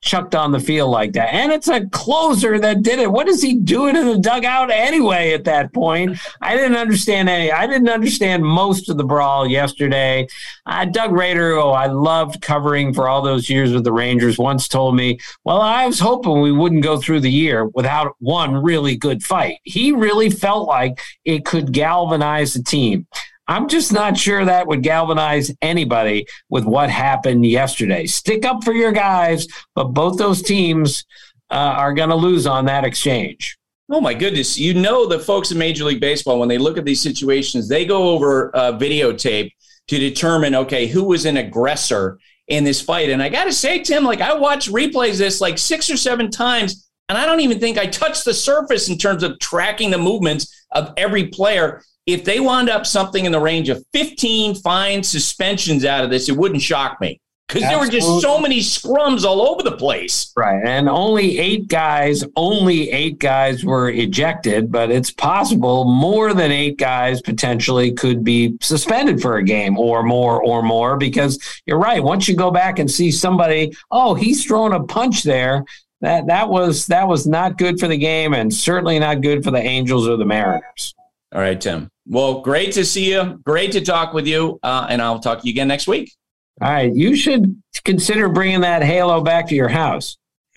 [0.00, 1.32] chucked on the field like that.
[1.34, 3.10] And it's a closer that did it.
[3.10, 6.18] What is he doing in the dugout anyway at that point?
[6.40, 7.50] I didn't understand any.
[7.50, 10.28] I didn't understand most of the brawl yesterday.
[10.66, 14.68] Uh, Doug Rader, oh, I loved covering for all those years with the Rangers, once
[14.68, 18.96] told me, well, I was hoping we wouldn't go through the year without one really
[18.96, 19.58] good fight.
[19.64, 23.06] He really felt like it could galvanize the team.
[23.48, 28.06] I'm just not sure that would galvanize anybody with what happened yesterday.
[28.06, 31.04] Stick up for your guys, but both those teams
[31.50, 33.56] uh, are going to lose on that exchange.
[33.90, 34.58] Oh my goodness!
[34.58, 37.86] You know the folks in Major League Baseball when they look at these situations, they
[37.86, 39.50] go over uh, videotape
[39.88, 42.18] to determine okay who was an aggressor
[42.48, 43.08] in this fight.
[43.08, 46.30] And I got to say, Tim, like I watched replays this like six or seven
[46.30, 49.96] times, and I don't even think I touched the surface in terms of tracking the
[49.96, 55.02] movements of every player if they wound up something in the range of 15 fine
[55.02, 59.24] suspensions out of this, it wouldn't shock me because there were just so many scrums
[59.24, 60.32] all over the place.
[60.34, 60.62] Right.
[60.64, 66.78] And only eight guys, only eight guys were ejected, but it's possible more than eight
[66.78, 72.02] guys potentially could be suspended for a game or more or more because you're right.
[72.02, 75.62] Once you go back and see somebody, oh, he's throwing a punch there.
[76.00, 79.50] That that was that was not good for the game and certainly not good for
[79.50, 80.94] the Angels or the Mariners.
[81.34, 81.90] All right, Tim.
[82.06, 83.40] Well, great to see you.
[83.44, 84.58] Great to talk with you.
[84.62, 86.12] Uh, and I'll talk to you again next week.
[86.60, 86.94] All right.
[86.94, 90.16] You should consider bringing that Halo back to your house.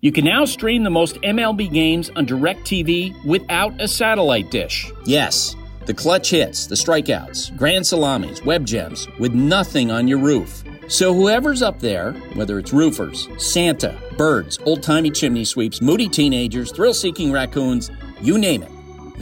[0.00, 4.90] you can now stream the most MLB games on DirecTV without a satellite dish.
[5.04, 5.54] Yes,
[5.86, 10.64] the clutch hits, the strikeouts, grand salamis, web gems, with nothing on your roof.
[10.88, 16.72] So whoever's up there, whether it's roofers, Santa, birds, old timey chimney sweeps, moody teenagers,
[16.72, 17.90] thrill seeking raccoons,
[18.22, 18.72] you name it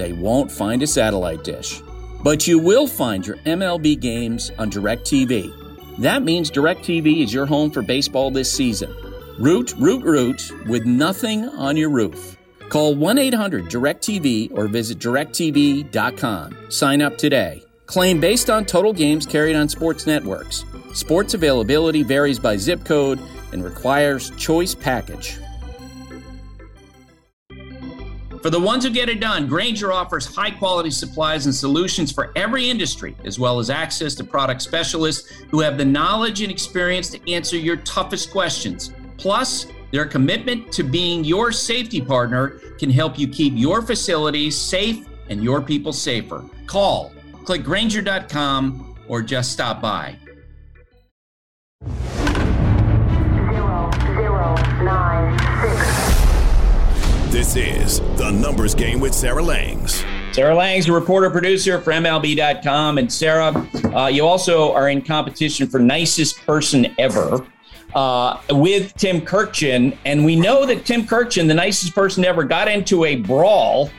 [0.01, 1.83] they won't find a satellite dish.
[2.23, 5.99] But you will find your MLB games on DirecTV.
[5.99, 8.95] That means DirecTV is your home for baseball this season.
[9.39, 12.37] Root, root, root with nothing on your roof.
[12.69, 16.71] Call 1 800 DirecTV or visit directv.com.
[16.71, 17.63] Sign up today.
[17.87, 20.65] Claim based on total games carried on sports networks.
[20.95, 23.21] Sports availability varies by zip code
[23.53, 25.39] and requires choice package.
[28.43, 32.33] For the ones who get it done, Grainger offers high quality supplies and solutions for
[32.37, 37.11] every industry, as well as access to product specialists who have the knowledge and experience
[37.11, 38.95] to answer your toughest questions.
[39.19, 45.07] Plus, their commitment to being your safety partner can help you keep your facilities safe
[45.29, 46.43] and your people safer.
[46.67, 47.13] Call,
[47.45, 50.17] click Grainger.com, or just stop by.
[57.31, 60.05] This is The Numbers Game with Sarah Langs.
[60.33, 62.99] Sarah Langs, a reporter producer for MLB.com.
[62.99, 63.55] And Sarah,
[63.95, 67.47] uh, you also are in competition for nicest person ever
[67.95, 69.97] uh, with Tim Kurkjian.
[70.05, 73.91] And we know that Tim Kurkjian, the nicest person ever, got into a brawl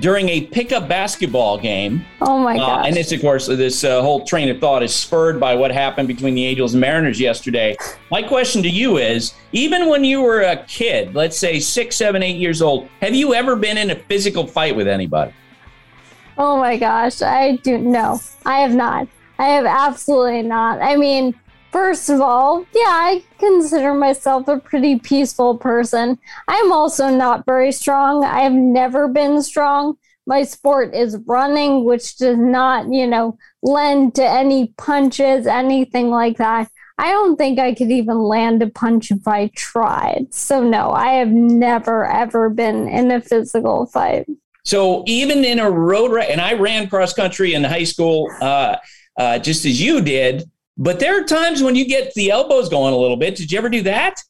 [0.00, 2.04] during a pickup basketball game.
[2.20, 2.80] Oh my god!
[2.80, 5.70] Uh, and this, of course, this uh, whole train of thought is spurred by what
[5.70, 7.76] happened between the Angels and Mariners yesterday.
[8.10, 12.22] My question to you is: even when you were a kid, let's say six, seven,
[12.22, 15.32] eight years old, have you ever been in a physical fight with anybody?
[16.36, 19.08] Oh my gosh, I do no, I have not.
[19.38, 20.80] I have absolutely not.
[20.80, 21.34] I mean,
[21.70, 26.18] First of all, yeah, I consider myself a pretty peaceful person.
[26.46, 28.24] I'm also not very strong.
[28.24, 29.98] I have never been strong.
[30.26, 36.38] My sport is running, which does not, you know, lend to any punches, anything like
[36.38, 36.70] that.
[36.98, 40.26] I don't think I could even land a punch if I tried.
[40.30, 44.26] So, no, I have never, ever been in a physical fight.
[44.64, 48.76] So, even in a road race, and I ran cross country in high school uh,
[49.18, 50.44] uh, just as you did
[50.78, 53.36] but there are times when you get the elbows going a little bit.
[53.36, 54.22] Did you ever do that?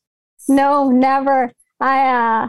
[0.49, 1.53] No, never.
[1.79, 2.49] I uh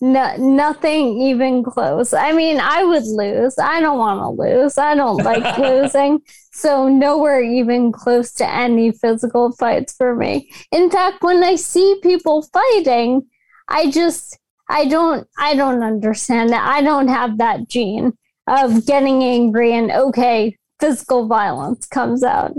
[0.00, 2.12] no, nothing even close.
[2.12, 3.56] I mean, I would lose.
[3.56, 4.76] I don't want to lose.
[4.76, 6.20] I don't like losing.
[6.52, 10.50] So nowhere even close to any physical fights for me.
[10.72, 13.28] In fact, when I see people fighting,
[13.68, 14.38] I just
[14.68, 16.66] I don't I don't understand that.
[16.66, 18.12] I don't have that gene
[18.48, 22.54] of getting angry and okay, physical violence comes out.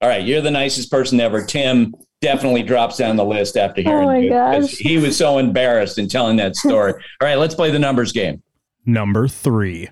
[0.00, 1.44] All right, you're the nicest person ever.
[1.44, 4.30] Tim definitely drops down the list after oh hearing oh my you.
[4.30, 4.70] gosh.
[4.76, 6.92] He was so embarrassed in telling that story.
[7.20, 8.42] All right, let's play the numbers game.
[8.86, 9.88] Number three.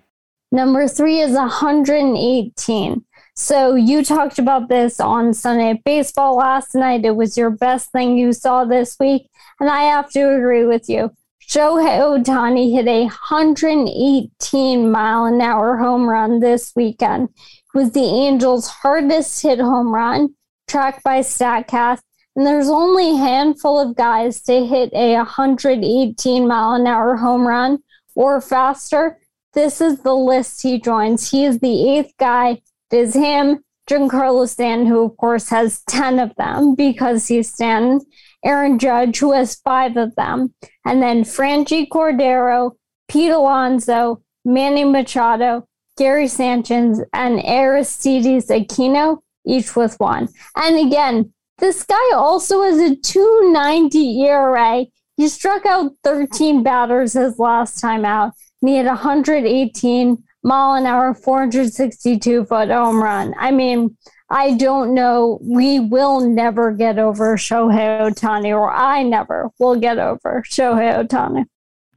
[0.53, 3.05] Number three is 118.
[3.35, 7.05] So you talked about this on Sunday Baseball last night.
[7.05, 9.29] It was your best thing you saw this week.
[9.61, 11.11] And I have to agree with you.
[11.47, 17.29] Shohei Ohtani hit a 118 mile an hour home run this weekend.
[17.77, 20.35] Was the Angels' hardest hit home run,
[20.67, 22.01] tracked by StatCast.
[22.35, 27.47] And there's only a handful of guys to hit a 118 mile an hour home
[27.47, 27.81] run
[28.15, 29.19] or faster.
[29.53, 31.31] This is the list he joins.
[31.31, 32.63] He is the eighth guy.
[32.91, 38.01] It is him, Giancarlo Stanton, who of course has 10 of them because he's Stanton.
[38.43, 40.55] Aaron Judge, who has five of them.
[40.87, 42.71] And then Franchy Cordero,
[43.07, 50.29] Pete Alonso, Manny Machado, Gary Sanchez, and Aristides Aquino, each with one.
[50.57, 54.87] And again, this guy also has a 290 ERA.
[55.17, 60.87] He struck out 13 batters his last time out, and he had 118 mile an
[60.87, 63.35] hour, 462 foot home run.
[63.39, 63.97] I mean,
[64.31, 65.39] I don't know.
[65.43, 71.45] We will never get over Shohei Ohtani, or I never will get over Shohei Ohtani.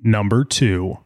[0.02, 0.98] Number two.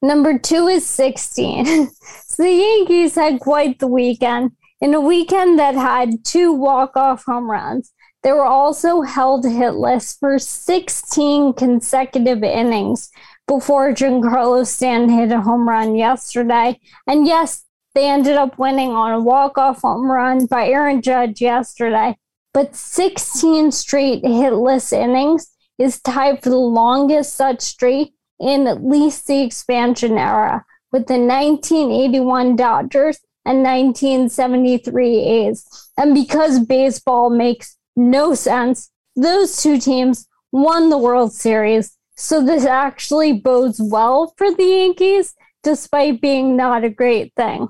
[0.00, 1.90] Number two is 16.
[2.44, 4.52] the Yankees had quite the weekend.
[4.80, 10.38] In a weekend that had two walk-off home runs, they were also held hitless for
[10.38, 13.10] 16 consecutive innings
[13.46, 16.78] before Giancarlo Stanton hit a home run yesterday.
[17.06, 17.64] And yes,
[17.94, 22.16] they ended up winning on a walk-off home run by Aaron Judge yesterday.
[22.54, 29.26] But 16 straight hitless innings is tied for the longest such streak in at least
[29.26, 35.90] the expansion era with the 1981 Dodgers and 1973 A's.
[35.96, 41.96] And because baseball makes no sense, those two teams won the World Series.
[42.16, 47.68] So this actually bodes well for the Yankees, despite being not a great thing.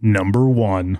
[0.00, 0.98] Number one.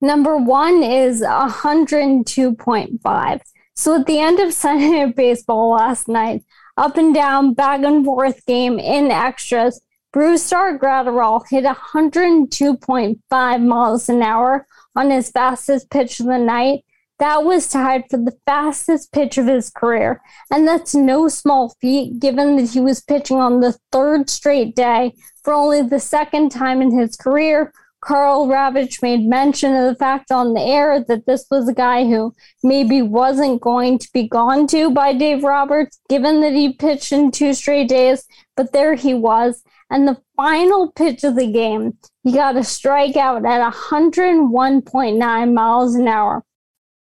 [0.00, 3.40] Number one is 102.5.
[3.76, 6.44] So at the end of Sunday Night Baseball last night,
[6.76, 9.80] up and down, back and forth game in extras,
[10.14, 16.84] Brusdar Graterol hit 102.5 miles an hour on his fastest pitch of the night.
[17.18, 20.22] That was tied for the fastest pitch of his career.
[20.52, 25.14] And that's no small feat given that he was pitching on the third straight day
[25.42, 27.72] for only the second time in his career
[28.04, 32.04] Karl Ravech made mention of the fact on the air that this was a guy
[32.04, 37.12] who maybe wasn't going to be gone to by Dave Roberts, given that he pitched
[37.12, 39.64] in two straight days, but there he was.
[39.90, 46.08] And the final pitch of the game, he got a strikeout at 101.9 miles an
[46.08, 46.44] hour.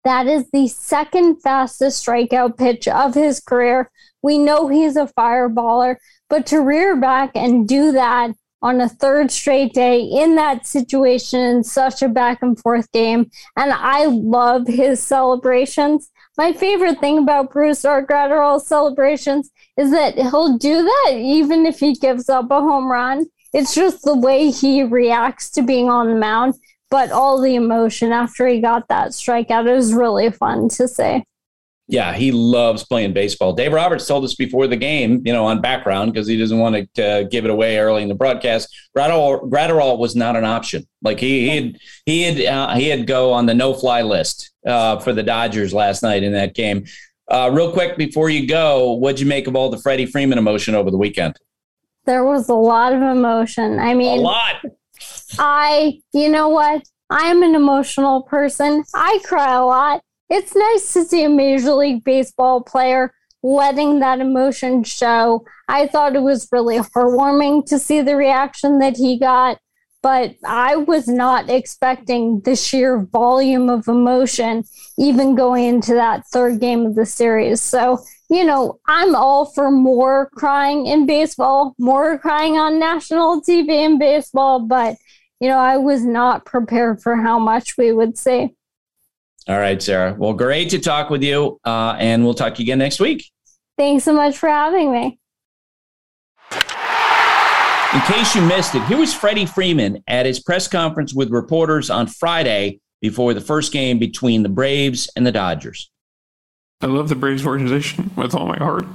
[0.05, 3.91] That is the second fastest strikeout pitch of his career.
[4.21, 5.97] We know he's a fireballer,
[6.29, 11.41] but to rear back and do that on a third straight day in that situation
[11.41, 13.31] in such a back and forth game.
[13.57, 16.11] And I love his celebrations.
[16.39, 21.95] My favorite thing about Brusdar Graterol's celebrations is that he'll do that even if he
[21.95, 23.27] gives up a home run.
[23.53, 26.55] It's just the way he reacts to being on the mound,
[26.91, 31.23] but all the emotion after he got that strikeout is really fun to see.
[31.89, 33.53] Yeah, he loves playing baseball.
[33.53, 36.89] Dave Roberts told us before the game, you know, on background because he doesn't want
[36.95, 38.69] to uh, give it away early in the broadcast.
[38.97, 40.87] Graterol was not an option.
[41.03, 44.53] Like he he had he had uh, he had go on the no fly list
[44.65, 46.85] uh, for the Dodgers last night in that game.
[47.29, 50.75] Uh, real quick before you go, what'd you make of all the Freddie Freeman emotion
[50.75, 51.37] over the weekend?
[52.05, 53.79] There was a lot of emotion.
[53.79, 54.65] I mean, a lot.
[55.39, 56.83] I, you know what?
[57.11, 58.85] I'm an emotional person.
[58.95, 60.03] I cry a lot
[60.33, 63.13] it's nice to see a Major League Baseball player
[63.43, 65.45] letting that emotion show.
[65.69, 69.59] I thought it was really heartwarming to see the reaction that he got,
[70.03, 74.65] but I was not expecting the sheer volume of emotion
[74.99, 77.61] even going into that third game of the series.
[77.61, 77.99] So,
[78.31, 83.99] you know, I'm all for more crying in baseball, more crying on national TV in
[83.99, 84.97] baseball, but,
[85.41, 88.55] you know, I was not prepared for how much we would see.
[89.49, 90.15] All right, Sarah.
[90.17, 93.31] Well, great to talk with you, uh, and we'll talk to you again next week.
[93.77, 95.19] Thanks so much for having me.
[96.53, 101.91] In case you missed it, here was Freddie Freeman at his press conference with reporters
[101.91, 105.91] on Friday before the first game between the Braves and the Dodgers.
[106.81, 108.87] I love the Braves organization with all my heart.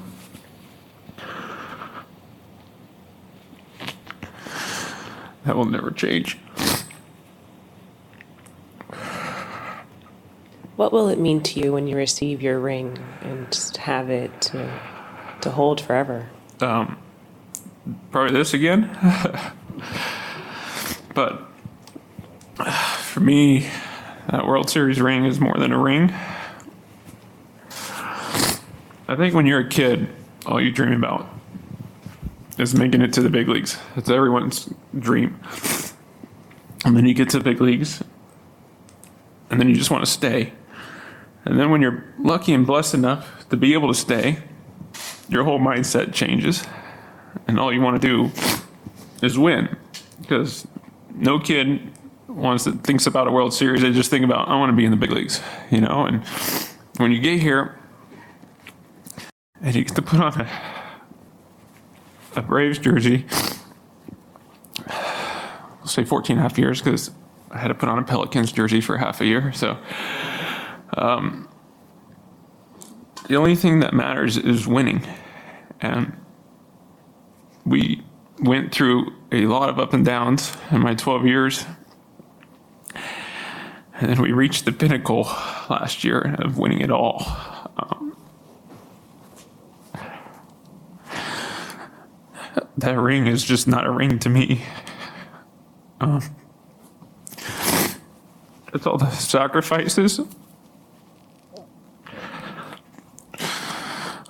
[5.46, 6.38] That will never change.
[10.78, 14.42] What will it mean to you when you receive your ring and just have it
[14.42, 14.80] to,
[15.42, 16.30] to hold forever?
[16.62, 17.00] Um,
[18.12, 18.96] probably this again.
[21.16, 21.42] but
[23.02, 23.68] for me,
[24.30, 26.14] that World Series ring is more than a ring.
[29.10, 30.08] I think when you're a kid,
[30.46, 31.28] all you dream about
[32.60, 33.80] is making it to the big leagues.
[33.96, 35.40] It's everyone's dream.
[36.86, 38.04] And then you get to the big leagues,
[39.50, 40.54] and then you just want to stay.
[41.48, 44.40] And then when you're lucky and blessed enough to be able to stay,
[45.30, 46.66] your whole mindset changes.
[47.48, 48.32] And all you want to do
[49.26, 49.74] is win.
[50.20, 50.68] Because
[51.16, 51.80] no kid
[52.28, 54.84] wants to thinks about a World Series, they just think about, I want to be
[54.84, 55.42] in the big leagues,
[55.72, 56.06] you know?
[56.06, 56.26] And
[56.98, 57.80] when you get here
[59.62, 60.50] and you get to put on a,
[62.36, 63.26] a Braves jersey,
[64.90, 67.12] I'll say 14 and a half years because
[67.50, 69.54] I had to put on a Pelicans jersey for half a year.
[69.54, 69.78] So,
[70.98, 71.48] um,
[73.28, 75.06] the only thing that matters is winning.
[75.82, 76.14] And
[77.66, 78.04] we
[78.40, 81.66] went through a lot of up and downs in my 12 years.
[84.00, 85.24] And then we reached the pinnacle
[85.70, 87.26] last year of winning it all.
[87.78, 88.16] Um,
[92.78, 94.64] that ring is just not a ring to me.
[96.00, 96.22] Um,
[98.74, 100.22] it's all the sacrifices,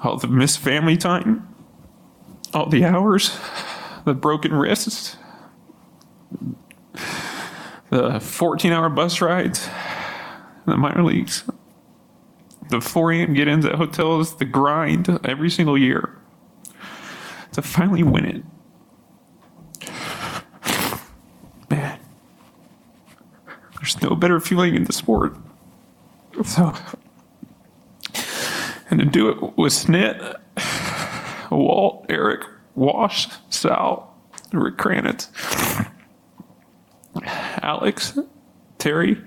[0.04, 1.48] all the missed family time,
[2.54, 3.38] all the hours,
[4.06, 5.18] the broken wrists,
[7.90, 9.70] the 14 hour bus rides,
[10.66, 11.44] the minor leagues,
[12.70, 13.34] the 4 a.m.
[13.34, 16.14] get ins at hotels, the grind every single year?
[17.54, 18.44] To finally win it.
[21.70, 22.00] Man,
[23.76, 25.36] there's no better feeling in the sport.
[26.46, 26.76] So,
[28.90, 30.36] and to do it with Snit,
[31.52, 32.42] Walt, Eric,
[32.76, 34.16] Wash, Sal,
[34.54, 35.28] Rick Kranitz,
[37.62, 38.18] Alex,
[38.78, 39.22] Terry,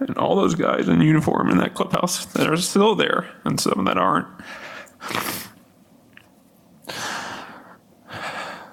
[0.00, 3.84] and all those guys in uniform in that clubhouse that are still there, and some
[3.84, 4.28] that aren't.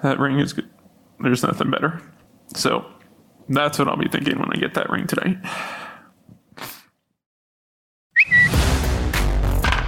[0.02, 0.68] That ring is good.
[1.20, 2.00] There's nothing better.
[2.54, 2.86] So
[3.48, 5.36] that's what I'll be thinking when I get that ring today.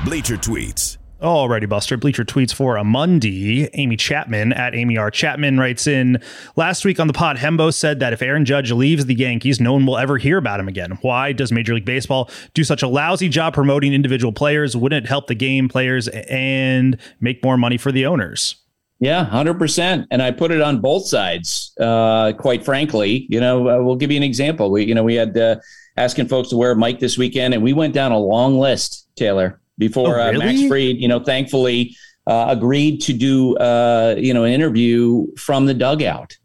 [0.09, 0.97] Bleacher Tweets.
[1.21, 1.99] Alrighty, Buster.
[1.99, 3.69] Bleacher tweets for a Monday.
[3.75, 5.11] Amy Chapman at Amy R.
[5.11, 6.23] Chapman writes in
[6.57, 9.75] Last week on the pod, Hembo said that if Aaron Judge leaves the Yankees, no
[9.75, 10.93] one will ever hear about him again.
[11.03, 14.75] Why does Major League Baseball do such a lousy job promoting individual players?
[14.75, 18.57] Wouldn't it help the game players and make more money for the owners?
[19.01, 20.07] Yeah, hundred percent.
[20.11, 21.75] And I put it on both sides.
[21.79, 24.71] Uh, quite frankly, you know, uh, we'll give you an example.
[24.71, 25.57] We, you know, we had uh,
[25.99, 29.07] asking folks to wear a mic this weekend, and we went down a long list,
[29.15, 34.35] Taylor, before Oh, uh, Max Fried, you know, thankfully uh, agreed to do, uh, you
[34.35, 36.37] know, an interview from the dugout.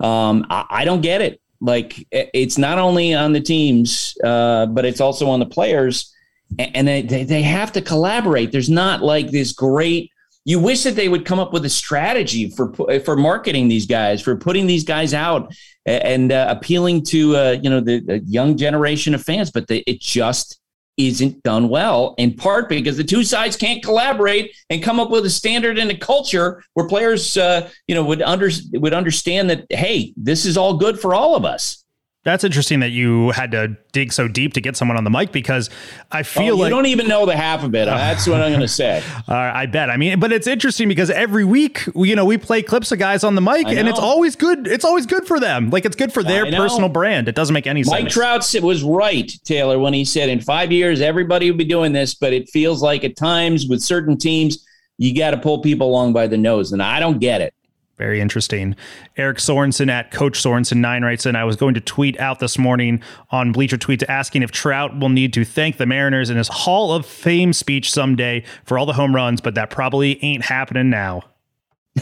[0.00, 1.40] Um, I, I don't get it.
[1.60, 6.14] Like, it's not only on the teams, uh, but it's also on the players,
[6.58, 8.52] and they, they they have to collaborate.
[8.52, 10.10] There's not like this great.
[10.44, 14.22] You wish that they would come up with a strategy for for marketing these guys,
[14.22, 15.52] for putting these guys out
[15.86, 19.78] and uh, appealing to uh, you know the, the young generation of fans, but they,
[19.86, 20.60] it just
[20.96, 22.14] isn't done well.
[22.18, 25.90] In part because the two sides can't collaborate and come up with a standard and
[25.90, 30.56] a culture where players uh, you know would under would understand that hey, this is
[30.56, 31.84] all good for all of us.
[32.26, 35.30] That's interesting that you had to dig so deep to get someone on the mic
[35.30, 35.70] because
[36.10, 37.84] I feel oh, like you don't even know the half of it.
[37.84, 39.02] That's what I'm going to say.
[39.28, 39.90] Uh, I bet.
[39.90, 43.24] I mean, but it's interesting because every week, you know, we play clips of guys
[43.24, 44.68] on the mic, and it's always good.
[44.68, 45.70] It's always good for them.
[45.70, 47.28] Like it's good for their personal brand.
[47.28, 48.02] It doesn't make any Mike sense.
[48.02, 51.92] Mike Trout was right, Taylor, when he said in five years everybody will be doing
[51.92, 54.64] this, but it feels like at times with certain teams
[54.98, 57.54] you got to pull people along by the nose, and I don't get it.
[57.98, 58.76] Very interesting.
[59.16, 63.02] Eric Sorensen at Coach Sorensen9 writes in I was going to tweet out this morning
[63.30, 66.92] on Bleacher Tweets asking if Trout will need to thank the Mariners in his Hall
[66.92, 71.22] of Fame speech someday for all the home runs, but that probably ain't happening now.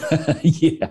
[0.41, 0.87] yeah,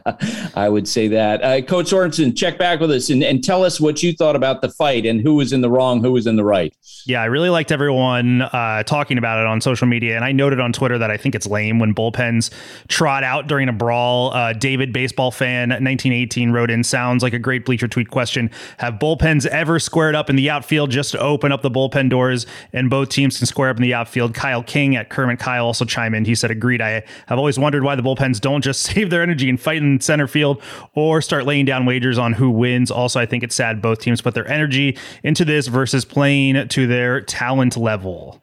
[0.54, 1.42] I would say that.
[1.42, 4.62] Uh, Coach Sorensen, check back with us and, and tell us what you thought about
[4.62, 6.74] the fight and who was in the wrong, who was in the right.
[7.06, 10.16] Yeah, I really liked everyone uh, talking about it on social media.
[10.16, 12.50] And I noted on Twitter that I think it's lame when bullpens
[12.88, 14.32] trot out during a brawl.
[14.32, 18.50] Uh, David, baseball fan, 1918, wrote in Sounds like a great bleacher tweet question.
[18.78, 22.46] Have bullpens ever squared up in the outfield just to open up the bullpen doors
[22.72, 24.32] and both teams can square up in the outfield?
[24.32, 26.24] Kyle King at Kermit Kyle also chimed in.
[26.24, 26.80] He said, Agreed.
[26.80, 30.00] I have always wondered why the bullpens don't just save their energy and fight in
[30.00, 30.62] center field
[30.94, 32.90] or start laying down wagers on who wins.
[32.90, 36.86] Also, I think it's sad both teams put their energy into this versus playing to
[36.86, 38.40] their talent level.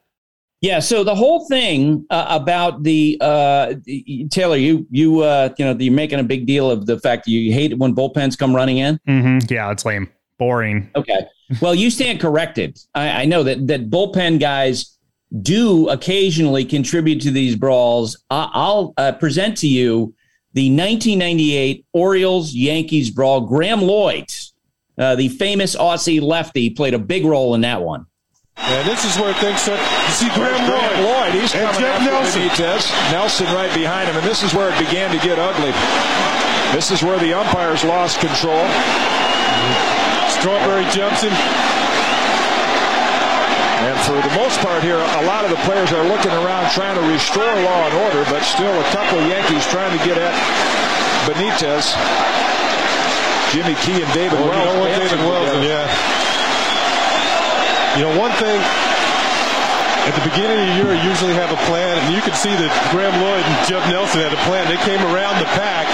[0.60, 3.74] Yeah, so the whole thing uh, about the uh,
[4.30, 7.32] Taylor, you you uh, you know you're making a big deal of the fact that
[7.32, 9.00] you hate it when bullpens come running in.
[9.08, 9.52] Mm-hmm.
[9.52, 10.88] Yeah, it's lame, boring.
[10.94, 11.26] Okay,
[11.60, 12.78] well you stand corrected.
[12.94, 14.96] I, I know that that bullpen guys
[15.40, 18.22] do occasionally contribute to these brawls.
[18.30, 20.14] I, I'll uh, present to you
[20.54, 23.42] the 1998 Orioles Yankees brawl.
[23.42, 24.26] Graeme Lloyd,
[24.98, 28.06] uh, the famous Aussie lefty, played a big role in that one.
[28.56, 29.80] And this is where things start.
[29.80, 30.98] You see Graeme Lloyd.
[31.00, 32.42] Lloyd, he's and coming Jeff Nelson.
[32.42, 33.12] Benitez.
[33.12, 35.72] Nelson right behind him, and this is where it began to get ugly.
[36.76, 38.64] This is where the umpires lost control.
[40.28, 41.32] Strawberry jumps him.
[43.82, 46.94] And for the most part here, a lot of the players are looking around trying
[46.94, 50.34] to restore law and order, but still a couple of Yankees trying to get at
[51.26, 51.90] Benitez.
[53.50, 54.72] Jimmy Key and David Well, Wells.
[54.72, 55.84] you know David Wells, yeah.
[57.98, 58.56] You know, one thing,
[60.08, 62.54] at the beginning of the year, you usually have a plan, and you can see
[62.54, 64.64] that Graeme Lloyd and Jeff Nelson had a plan.
[64.72, 65.84] They came around the pack.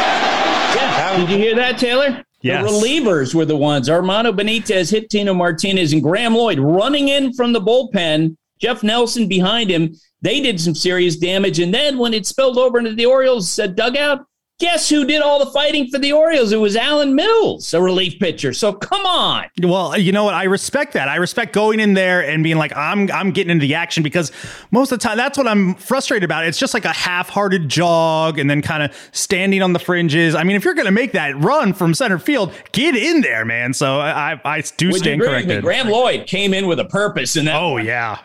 [0.74, 1.16] Yeah.
[1.18, 2.24] Did you hear that, Taylor?
[2.40, 2.64] Yes.
[2.64, 3.90] The relievers were the ones.
[3.90, 8.36] Armando Benitez hit Tino Martinez and Graeme Lloyd running in from the bullpen.
[8.60, 9.94] Jeff Nelson behind him.
[10.20, 11.58] They did some serious damage.
[11.58, 14.24] And then when it spilled over into the Orioles uh, dugout,
[14.58, 16.50] guess who did all the fighting for the Orioles?
[16.52, 18.52] It was Alan Mills, a relief pitcher.
[18.52, 19.46] So come on.
[19.62, 20.34] Well, you know what?
[20.34, 21.08] I respect that.
[21.08, 24.32] I respect going in there and being like, I'm I'm getting into the action because
[24.70, 26.44] most of the time that's what I'm frustrated about.
[26.44, 30.34] It's just like a half-hearted jog and then kind of standing on the fringes.
[30.34, 33.72] I mean, if you're gonna make that run from center field, get in there, man.
[33.74, 35.54] So I I do Would stand agree with me?
[35.54, 35.62] corrected.
[35.64, 37.54] Graeme Lloyd came in with a purpose in that.
[37.60, 38.18] Oh yeah.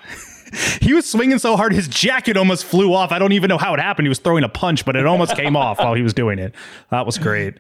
[0.82, 3.12] He was swinging so hard his jacket almost flew off.
[3.12, 4.06] I don't even know how it happened.
[4.06, 6.54] He was throwing a punch, but it almost came off while he was doing it.
[6.92, 7.56] That was great.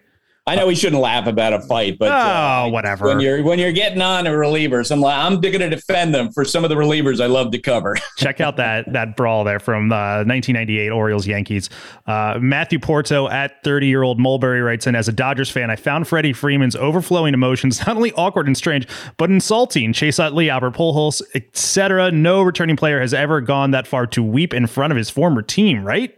[0.45, 3.07] I know we shouldn't laugh about a fight, but uh, Oh, whatever.
[3.07, 6.31] when you're when you're getting on a relievers, I'm like I'm going to defend them
[6.33, 7.95] for some of the relievers I love to cover.
[8.17, 11.69] Check out that that brawl there from uh, 1998 Orioles Yankees.
[12.05, 15.77] Uh, Matthew Porto at 30 year old Mulberry writes in as a Dodgers fan, I
[15.77, 18.85] found Freddie Freeman's overflowing emotions not only awkward and strange,
[19.15, 19.93] but insulting.
[19.93, 22.11] Chase Utley, Albert Pujols, etc.
[22.11, 25.41] No returning player has ever gone that far to weep in front of his former
[25.41, 25.85] team.
[25.85, 26.13] Right?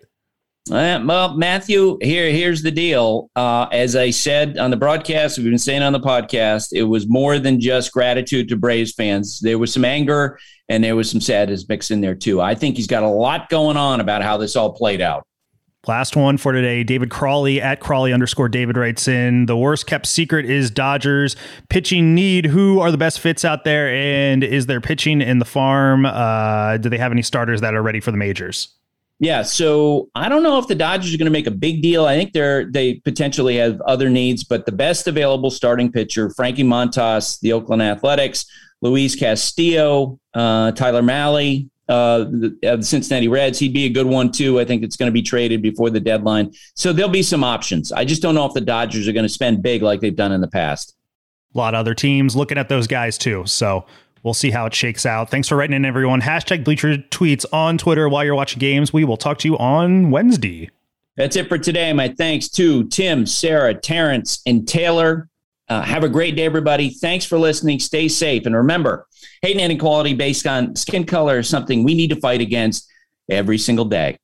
[0.72, 3.30] Uh, well, Matthew, here here's the deal.
[3.36, 7.08] Uh, as I said on the broadcast, we've been saying on the podcast, it was
[7.08, 9.40] more than just gratitude to Braves fans.
[9.40, 12.42] There was some anger and there was some sadness mixed in there too.
[12.42, 15.24] I think he's got a lot going on about how this all played out.
[15.88, 16.84] Last one for today.
[16.84, 21.36] David Crawley at Crawley underscore David writes in the worst kept secret is Dodgers
[21.70, 22.48] pitching need.
[22.48, 23.90] Who are the best fits out there?
[23.90, 26.08] And is there pitching in the farm?
[26.08, 28.70] Uh, do they have any starters that are ready for the majors?
[29.26, 32.06] Yeah, so I don't know if the Dodgers are going to make a big deal.
[32.06, 36.64] I think they're they potentially have other needs, but the best available starting pitcher, Frankie
[36.64, 38.46] Montas, the Oakland Athletics,
[38.84, 43.58] Luis Castillo, uh, Tyler Mahle, uh, the, uh, the Cincinnati Reds.
[43.58, 44.60] He'd be a good one too.
[44.60, 47.92] I think it's going to be traded before the deadline, so there'll be some options.
[47.92, 50.34] I just don't know if the Dodgers are going to spend big like they've done
[50.34, 50.96] in the past.
[51.56, 53.44] A lot of other teams looking at those guys too.
[53.48, 53.88] So
[54.26, 55.30] we'll see how it shakes out.
[55.30, 56.20] Thanks for writing in, everyone.
[56.20, 58.92] Hashtag Bleacher Tweets on Twitter while you're watching games.
[58.92, 60.72] We will talk to you on Wednesday.
[61.16, 61.94] That's it for today.
[61.94, 65.30] My thanks to Tim, Sarah, Terrence, and Taylor.
[65.70, 66.90] Uh, have a great day, everybody.
[66.90, 67.80] Thanks for listening.
[67.80, 68.46] Stay safe.
[68.46, 69.08] And remember,
[69.42, 72.92] hate and inequality based on skin color is something we need to fight against
[73.30, 74.18] every single day.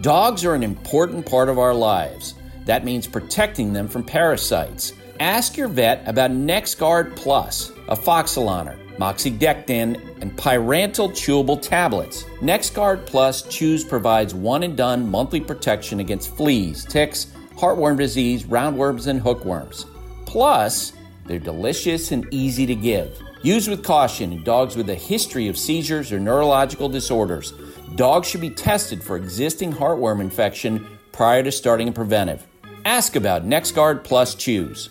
[0.00, 2.34] Dogs are an important part of our lives.
[2.66, 4.92] That means protecting them from parasites.
[5.20, 12.24] Ask your vet about NexGard Plus, afoxolaner, moxidectin, and pyrantel chewable tablets.
[12.40, 19.06] NexGard Plus Chews provides one and done monthly protection against fleas, ticks, heartworm disease, roundworms,
[19.06, 19.86] and hookworms.
[20.26, 20.92] Plus,
[21.26, 23.20] they're delicious and easy to give.
[23.42, 27.52] Use with caution in dogs with a history of seizures or neurological disorders.
[27.94, 32.46] Dogs should be tested for existing heartworm infection prior to starting a preventive.
[32.84, 34.90] Ask about NexGard Plus Chews.